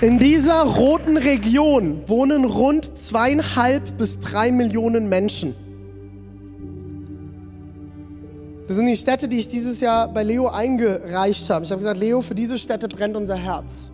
[0.00, 5.56] In dieser roten Region wohnen rund zweieinhalb bis drei Millionen Menschen.
[8.68, 11.64] Das sind die Städte, die ich dieses Jahr bei Leo eingereicht habe.
[11.64, 13.90] Ich habe gesagt, Leo, für diese Städte brennt unser Herz.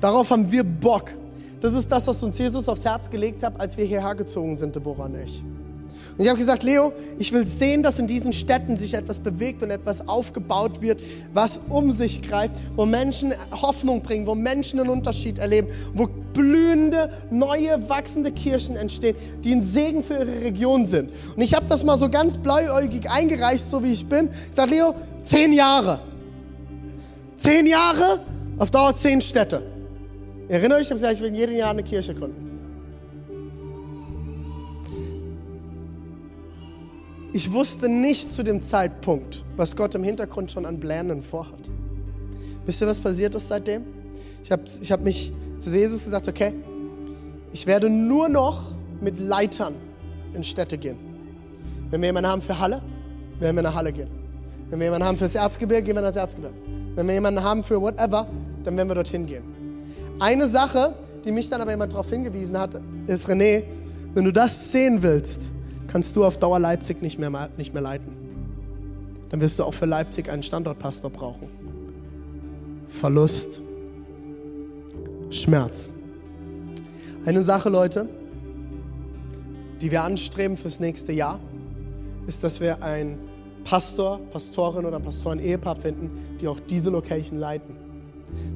[0.00, 1.12] Darauf haben wir Bock.
[1.60, 4.74] Das ist das, was uns Jesus aufs Herz gelegt hat, als wir hierher gezogen sind,
[4.74, 5.44] Deborah und ich.
[6.18, 9.62] Und ich habe gesagt, Leo, ich will sehen, dass in diesen Städten sich etwas bewegt
[9.62, 11.00] und etwas aufgebaut wird,
[11.32, 17.10] was um sich greift, wo Menschen Hoffnung bringen, wo Menschen einen Unterschied erleben, wo blühende,
[17.30, 21.10] neue, wachsende Kirchen entstehen, die ein Segen für ihre Region sind.
[21.36, 24.28] Und ich habe das mal so ganz blauäugig eingereicht, so wie ich bin.
[24.50, 26.00] Ich sage, Leo, zehn Jahre.
[27.36, 28.20] Zehn Jahre,
[28.58, 29.62] auf Dauer zehn Städte.
[30.48, 32.50] Erinnere euch, ich habe gesagt, ich will in jedem Jahr eine Kirche gründen.
[37.32, 41.70] Ich wusste nicht zu dem Zeitpunkt, was Gott im Hintergrund schon an Plänen vorhat.
[42.66, 43.84] Wisst ihr, was passiert ist seitdem?
[44.42, 46.54] Ich habe ich hab mich zu Jesus gesagt, okay,
[47.52, 49.74] ich werde nur noch mit Leitern
[50.34, 50.96] in Städte gehen.
[51.90, 52.80] Wenn wir jemanden haben für Halle,
[53.38, 54.08] werden wir nach Halle gehen.
[54.68, 56.54] Wenn wir jemanden haben fürs Erzgebirge, gehen wir nach Erzgebirge.
[56.94, 58.26] Wenn wir jemanden haben für whatever,
[58.64, 59.42] dann werden wir dorthin gehen.
[60.18, 60.94] Eine Sache,
[61.24, 63.64] die mich dann aber jemand darauf hingewiesen hat, ist, René,
[64.14, 65.50] wenn du das sehen willst,
[65.88, 68.12] kannst du auf Dauer Leipzig nicht mehr, nicht mehr leiten.
[69.30, 71.48] Dann wirst du auch für Leipzig einen Standortpastor brauchen.
[72.88, 73.60] Verlust,
[75.30, 75.90] Schmerz.
[77.24, 78.08] Eine Sache, Leute,
[79.80, 81.38] die wir anstreben fürs nächste Jahr,
[82.26, 83.18] ist, dass wir einen
[83.64, 86.10] Pastor, Pastorin oder Pastoren-Ehepaar finden,
[86.40, 87.76] die auch diese Location leiten.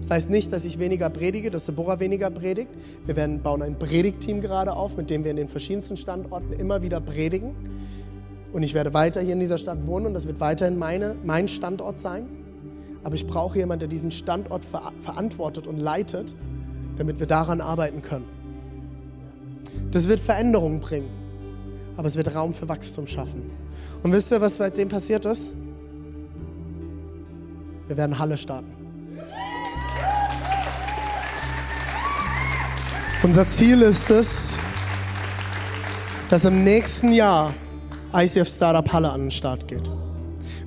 [0.00, 2.70] Das heißt nicht, dass ich weniger predige, dass Deborah weniger predigt.
[3.06, 6.82] Wir werden, bauen ein Predigteam gerade auf, mit dem wir in den verschiedensten Standorten immer
[6.82, 7.54] wieder predigen.
[8.52, 11.48] Und ich werde weiter hier in dieser Stadt wohnen und das wird weiterhin meine, mein
[11.48, 12.26] Standort sein.
[13.02, 16.34] Aber ich brauche jemanden, der diesen Standort ver verantwortet und leitet,
[16.96, 18.28] damit wir daran arbeiten können.
[19.90, 21.08] Das wird Veränderungen bringen,
[21.96, 23.50] aber es wird Raum für Wachstum schaffen.
[24.02, 25.54] Und wisst ihr, was seitdem passiert ist?
[27.88, 28.72] Wir werden Halle starten.
[33.22, 34.58] Unser Ziel ist es,
[36.28, 37.54] dass im nächsten Jahr
[38.12, 39.93] ICF Startup Halle an den Start geht.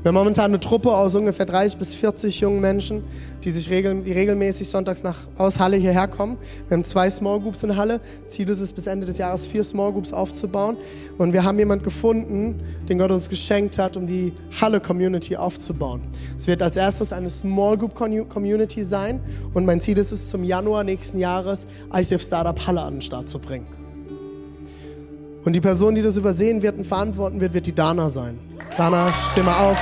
[0.03, 3.03] Wir haben momentan eine Truppe aus ungefähr 30 bis 40 jungen Menschen,
[3.43, 6.37] die sich regel, die regelmäßig sonntags nach, aus Halle hierher kommen.
[6.67, 7.99] Wir haben zwei Small Groups in Halle.
[8.27, 10.77] Ziel ist es, bis Ende des Jahres vier Small Groups aufzubauen.
[11.17, 16.01] Und wir haben jemanden gefunden, den Gott uns geschenkt hat, um die Halle-Community aufzubauen.
[16.37, 19.19] Es wird als erstes eine Small Group Community sein.
[19.53, 23.29] Und mein Ziel ist es, zum Januar nächsten Jahres ICF Startup Halle an den Start
[23.29, 23.76] zu bringen.
[25.47, 28.37] Und die Person, die das übersehen wird und verantworten wird, wird die Dana sein.
[28.77, 29.77] Dana, stimme auf.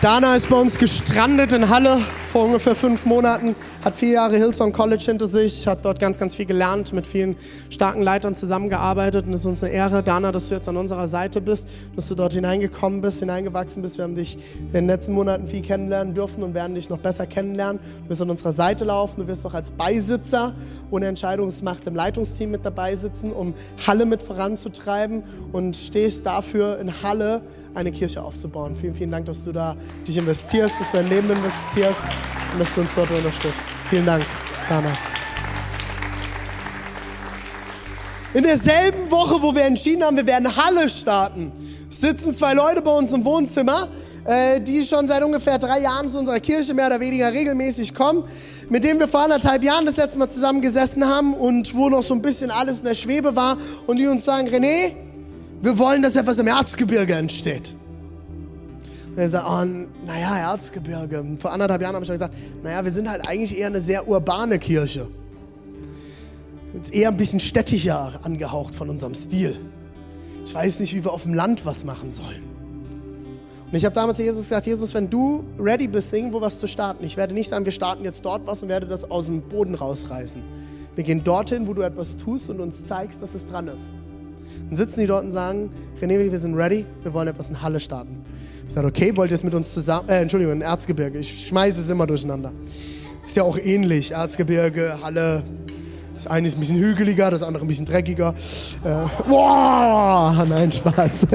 [0.00, 2.00] Dana ist bei uns gestrandet in Halle
[2.32, 3.54] vor ungefähr fünf Monaten,
[3.84, 7.34] hat vier Jahre Hillsong College hinter sich, hat dort ganz, ganz viel gelernt, mit vielen
[7.68, 11.08] starken Leitern zusammengearbeitet und es ist uns eine Ehre, Dana, dass du jetzt an unserer
[11.08, 11.66] Seite bist,
[11.96, 13.98] dass du dort hineingekommen bist, hineingewachsen bist.
[13.98, 17.26] Wir haben dich in den letzten Monaten viel kennenlernen dürfen und werden dich noch besser
[17.26, 17.80] kennenlernen.
[18.04, 20.54] Du wirst an unserer Seite laufen, du wirst auch als Beisitzer
[20.92, 23.54] ohne Entscheidungsmacht im Leitungsteam mit dabei sitzen, um
[23.84, 27.42] Halle mit voranzutreiben und stehst dafür in Halle
[27.74, 28.76] eine Kirche aufzubauen.
[28.76, 32.00] Vielen, vielen Dank, dass du da dich investierst, dass du dein Leben investierst
[32.52, 33.64] und dass du uns dort unterstützt.
[33.88, 34.24] Vielen Dank,
[34.68, 34.92] Dana.
[38.34, 41.52] In derselben Woche, wo wir entschieden haben, wir werden Halle starten,
[41.90, 43.88] sitzen zwei Leute bei uns im Wohnzimmer,
[44.24, 48.24] äh, die schon seit ungefähr drei Jahren zu unserer Kirche mehr oder weniger regelmäßig kommen,
[48.70, 52.14] mit denen wir vor anderthalb Jahren das letzte Mal zusammengesessen haben und wo noch so
[52.14, 54.92] ein bisschen alles in der Schwebe war und die uns sagen, René,
[55.62, 57.76] wir wollen, dass etwas im Erzgebirge entsteht.
[59.10, 61.24] Und er sagt, oh, naja, Erzgebirge.
[61.38, 64.08] Vor anderthalb Jahren habe ich schon gesagt, naja, wir sind halt eigentlich eher eine sehr
[64.08, 65.06] urbane Kirche.
[66.74, 69.56] Jetzt eher ein bisschen städtischer angehaucht von unserem Stil.
[70.46, 72.42] Ich weiß nicht, wie wir auf dem Land was machen sollen.
[73.70, 76.66] Und ich habe damals zu Jesus gesagt, Jesus, wenn du ready bist, irgendwo was zu
[76.66, 79.42] starten, ich werde nicht sagen, wir starten jetzt dort was und werde das aus dem
[79.42, 80.42] Boden rausreißen.
[80.94, 83.94] Wir gehen dorthin, wo du etwas tust und uns zeigst, dass es dran ist.
[84.72, 85.68] Dann sitzen die dort und sagen,
[86.00, 88.24] René, wir sind ready, wir wollen etwas in Halle starten.
[88.66, 91.82] Ich sage, okay, wollt ihr es mit uns zusammen, äh, Entschuldigung, in Erzgebirge, ich schmeiße
[91.82, 92.52] es immer durcheinander.
[93.26, 95.42] Ist ja auch ähnlich, Erzgebirge, Halle,
[96.22, 98.32] das eine ist ein bisschen hügeliger, das andere ein bisschen dreckiger.
[98.84, 101.26] Äh, boah, nein, Spaß.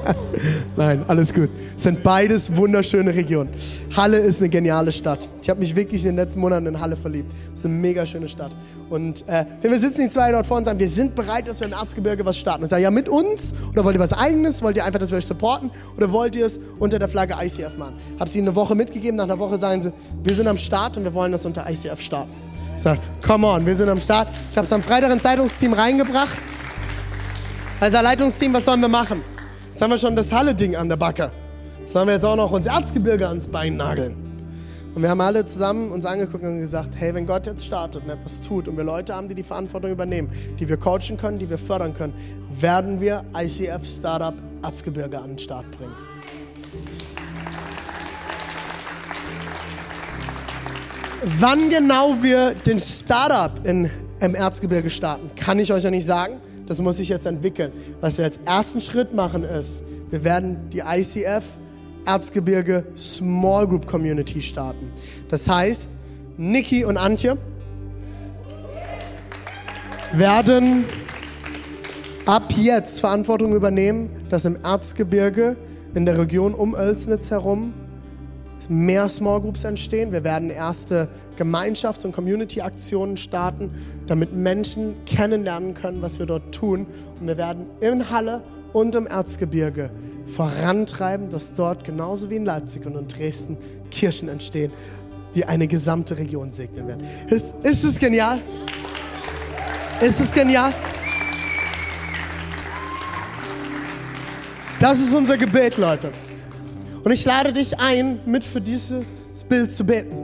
[0.76, 1.48] nein, alles gut.
[1.76, 3.50] Es sind beides wunderschöne Regionen.
[3.96, 5.28] Halle ist eine geniale Stadt.
[5.42, 7.32] Ich habe mich wirklich in den letzten Monaten in Halle verliebt.
[7.52, 8.52] Es ist eine mega schöne Stadt.
[8.88, 11.58] Und äh, wenn wir sitzen die zwei dort vor und sagen, wir sind bereit, dass
[11.58, 12.62] wir im Erzgebirge was starten.
[12.62, 13.52] Ich sage, ja, mit uns?
[13.72, 14.62] Oder wollt ihr was Eigenes?
[14.62, 15.72] Wollt ihr einfach, dass wir euch supporten?
[15.96, 17.94] Oder wollt ihr es unter der Flagge ICF machen?
[18.20, 19.16] Habe sie eine Woche mitgegeben.
[19.16, 22.00] Nach einer Woche sagen sie, wir sind am Start und wir wollen das unter ICF
[22.00, 22.30] starten.
[22.80, 24.28] Sage, come on, wir sind am Start.
[24.50, 26.38] Ich habe es am Freitag ins Leitungsteam reingebracht.
[27.78, 29.22] Also Leitungsteam, was sollen wir machen?
[29.68, 31.30] Jetzt haben wir schon das Halle-Ding an der Backe.
[31.84, 34.16] Sollen wir jetzt auch noch uns Erzgebirge ans Bein nageln?
[34.94, 38.08] Und wir haben alle zusammen uns angeguckt und gesagt, hey, wenn Gott jetzt startet und
[38.08, 41.50] etwas tut und wir Leute haben, die die Verantwortung übernehmen, die wir coachen können, die
[41.50, 42.14] wir fördern können,
[42.58, 45.92] werden wir ICF Startup Erzgebirge an den Start bringen.
[51.22, 53.90] Wann genau wir den Startup in,
[54.20, 56.40] im Erzgebirge starten, kann ich euch ja nicht sagen.
[56.66, 57.72] Das muss sich jetzt entwickeln.
[58.00, 61.44] Was wir als ersten Schritt machen ist, wir werden die ICF
[62.06, 64.90] Erzgebirge Small Group Community starten.
[65.28, 65.90] Das heißt,
[66.38, 67.36] Niki und Antje
[70.12, 70.86] werden
[72.24, 75.56] ab jetzt Verantwortung übernehmen, dass im Erzgebirge
[75.94, 77.74] in der Region um Oelsnitz herum
[78.68, 80.12] mehr Small Groups entstehen.
[80.12, 81.08] Wir werden erste
[81.38, 83.70] Gemeinschafts- und Community-Aktionen starten,
[84.06, 86.86] damit Menschen kennenlernen können, was wir dort tun.
[87.20, 88.42] Und wir werden in Halle
[88.72, 89.90] und im Erzgebirge
[90.26, 93.56] vorantreiben, dass dort genauso wie in Leipzig und in Dresden
[93.90, 94.72] Kirchen entstehen,
[95.34, 97.06] die eine gesamte Region segnen werden.
[97.28, 98.40] Ist, ist es genial?
[100.00, 100.72] Ist es genial?
[104.80, 106.10] Das ist unser Gebet, Leute.
[107.02, 109.04] Und ich lade dich ein, mit für dieses
[109.48, 110.18] Bild zu beten,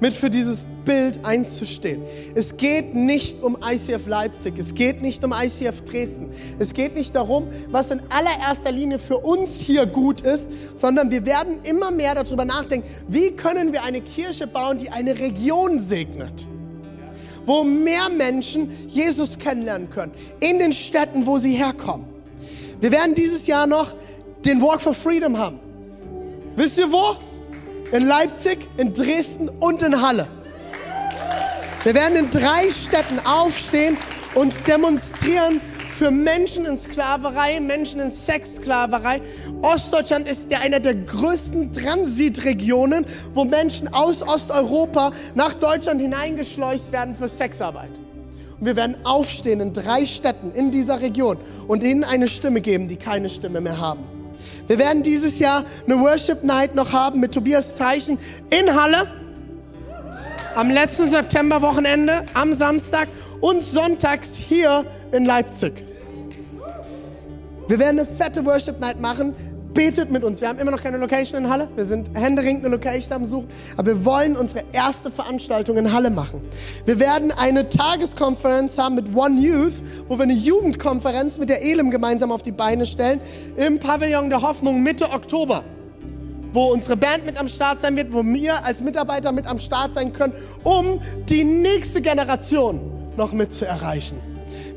[0.00, 2.02] mit für dieses Bild einzustehen.
[2.34, 7.14] Es geht nicht um ICF Leipzig, es geht nicht um ICF Dresden, es geht nicht
[7.14, 12.14] darum, was in allererster Linie für uns hier gut ist, sondern wir werden immer mehr
[12.14, 16.46] darüber nachdenken, wie können wir eine Kirche bauen, die eine Region segnet
[17.48, 20.10] wo mehr Menschen Jesus kennenlernen können,
[20.40, 22.04] in den Städten, wo sie herkommen.
[22.80, 23.94] Wir werden dieses Jahr noch
[24.44, 25.60] den Walk for Freedom haben.
[26.56, 27.16] Wisst ihr wo?
[27.92, 30.26] In Leipzig, in Dresden und in Halle.
[31.84, 33.96] Wir werden in drei Städten aufstehen
[34.34, 35.60] und demonstrieren
[35.92, 39.20] für Menschen in Sklaverei, Menschen in Sexsklaverei.
[39.60, 43.04] Ostdeutschland ist ja einer der größten Transitregionen,
[43.34, 47.92] wo Menschen aus Osteuropa nach Deutschland hineingeschleust werden für Sexarbeit.
[48.58, 51.36] Und wir werden aufstehen in drei Städten in dieser Region
[51.68, 54.15] und ihnen eine Stimme geben, die keine Stimme mehr haben.
[54.66, 58.18] Wir werden dieses Jahr eine Worship Night noch haben mit Tobias Teichen
[58.50, 59.06] in Halle.
[60.56, 63.08] Am letzten Septemberwochenende, am Samstag
[63.40, 65.84] und sonntags hier in Leipzig.
[67.68, 69.34] Wir werden eine fette Worship Night machen
[69.76, 70.40] betet mit uns.
[70.40, 71.68] Wir haben immer noch keine Location in Halle.
[71.76, 73.48] Wir sind händeringend eine Location am Suchen.
[73.76, 76.40] Aber wir wollen unsere erste Veranstaltung in Halle machen.
[76.86, 79.74] Wir werden eine Tageskonferenz haben mit One Youth,
[80.08, 83.20] wo wir eine Jugendkonferenz mit der Elim gemeinsam auf die Beine stellen.
[83.56, 85.62] Im Pavillon der Hoffnung Mitte Oktober.
[86.52, 89.92] Wo unsere Band mit am Start sein wird, wo wir als Mitarbeiter mit am Start
[89.92, 90.32] sein können,
[90.64, 92.80] um die nächste Generation
[93.18, 94.18] noch mit zu erreichen.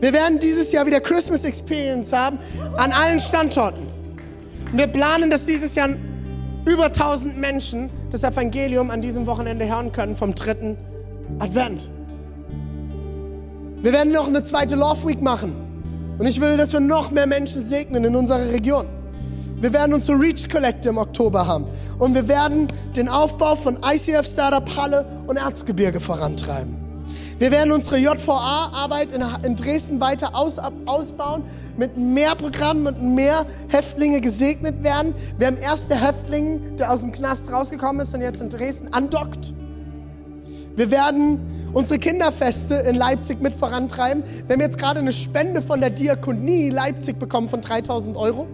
[0.01, 2.37] Wir werden dieses Jahr wieder Christmas Experience haben
[2.75, 3.98] an allen Standorten.
[4.71, 5.89] Wir planen, dass dieses Jahr
[6.65, 10.77] über 1000 Menschen das Evangelium an diesem Wochenende hören können vom dritten
[11.39, 11.89] Advent.
[13.81, 15.55] Wir werden noch eine zweite Love Week machen.
[16.19, 18.85] Und ich will, dass wir noch mehr Menschen segnen in unserer Region.
[19.55, 21.65] Wir werden unsere Reach Collector im Oktober haben.
[21.97, 26.75] Und wir werden den Aufbau von ICF Startup Halle und Erzgebirge vorantreiben.
[27.39, 31.43] Wir werden unsere JVA-Arbeit in, in, Dresden weiter aus, ausbauen
[31.79, 35.15] mit mehr Programmen und mehr Häftlinge gesegnet werden.
[35.37, 38.93] Wir haben erst der Häftling, der aus dem Knast rausgekommen ist und jetzt in Dresden
[38.93, 39.53] andockt.
[40.75, 41.39] Wir werden
[41.73, 44.23] unsere Kinderfeste in Leipzig mit vorantreiben.
[44.45, 48.47] Wir haben jetzt gerade eine Spende von der Diakonie Leipzig bekommen von 3000 Euro.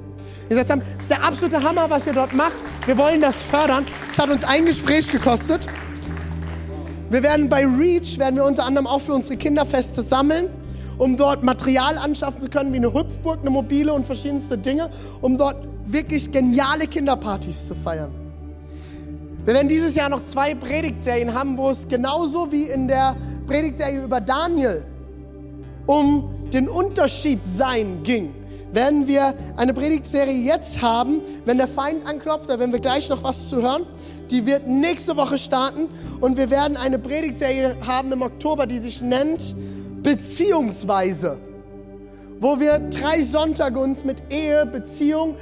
[0.48, 2.54] Wir gesagt haben, das ist der absolute Hammer, was ihr dort macht.
[2.86, 3.86] Wir wollen das fördern.
[4.12, 5.68] Es hat uns ein Gespräch gekostet.
[7.10, 10.50] Wir werden bei Reach, werden wir unter anderem auch für unsere Kinderfeste sammeln
[10.98, 14.90] um dort Material anschaffen zu können, wie eine Hüpfburg, eine mobile und verschiedenste Dinge,
[15.22, 18.12] um dort wirklich geniale Kinderpartys zu feiern.
[19.46, 23.16] Wir werden dieses Jahr noch zwei Predigtserien haben, wo es genauso wie in der
[23.46, 24.84] Predigtserie über Daniel
[25.86, 28.34] um den Unterschied sein ging.
[28.74, 33.24] Werden wir eine Predigtserie jetzt haben, wenn der Feind anklopft, da werden wir gleich noch
[33.24, 33.84] was zu hören.
[34.32, 35.90] Die wird nächste Woche starten
[36.20, 39.56] und wir werden eine Predigtserie haben im Oktober, die sich nennt
[40.06, 41.40] Beziehungsweise,
[42.40, 45.36] wo wir drei Sonntage uns mit Ehe, Beziehung,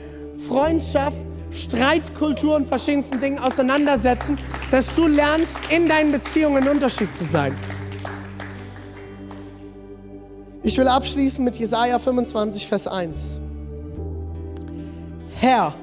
[0.48, 1.18] Freundschaft,
[1.52, 4.38] Streitkultur und verschiedensten Dingen auseinandersetzen,
[4.72, 7.54] dass du lernst, in deinen Beziehungen ein Unterschied zu sein.
[10.64, 13.42] Ich will abschließen mit Jesaja 25, Vers 1.
[15.42, 15.74] Herr,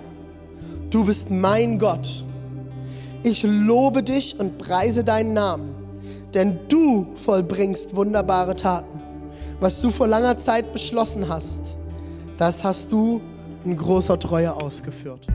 [0.89, 2.24] du bist mein Gott.
[3.24, 5.74] Ich lobe dich und preise deinen Namen,
[6.35, 9.01] denn du vollbringst wunderbare Taten.
[9.61, 11.76] Was du vor langer Zeit beschlossen hast,
[12.39, 13.20] das hast du
[13.64, 15.26] in großer Treue ausgeführt.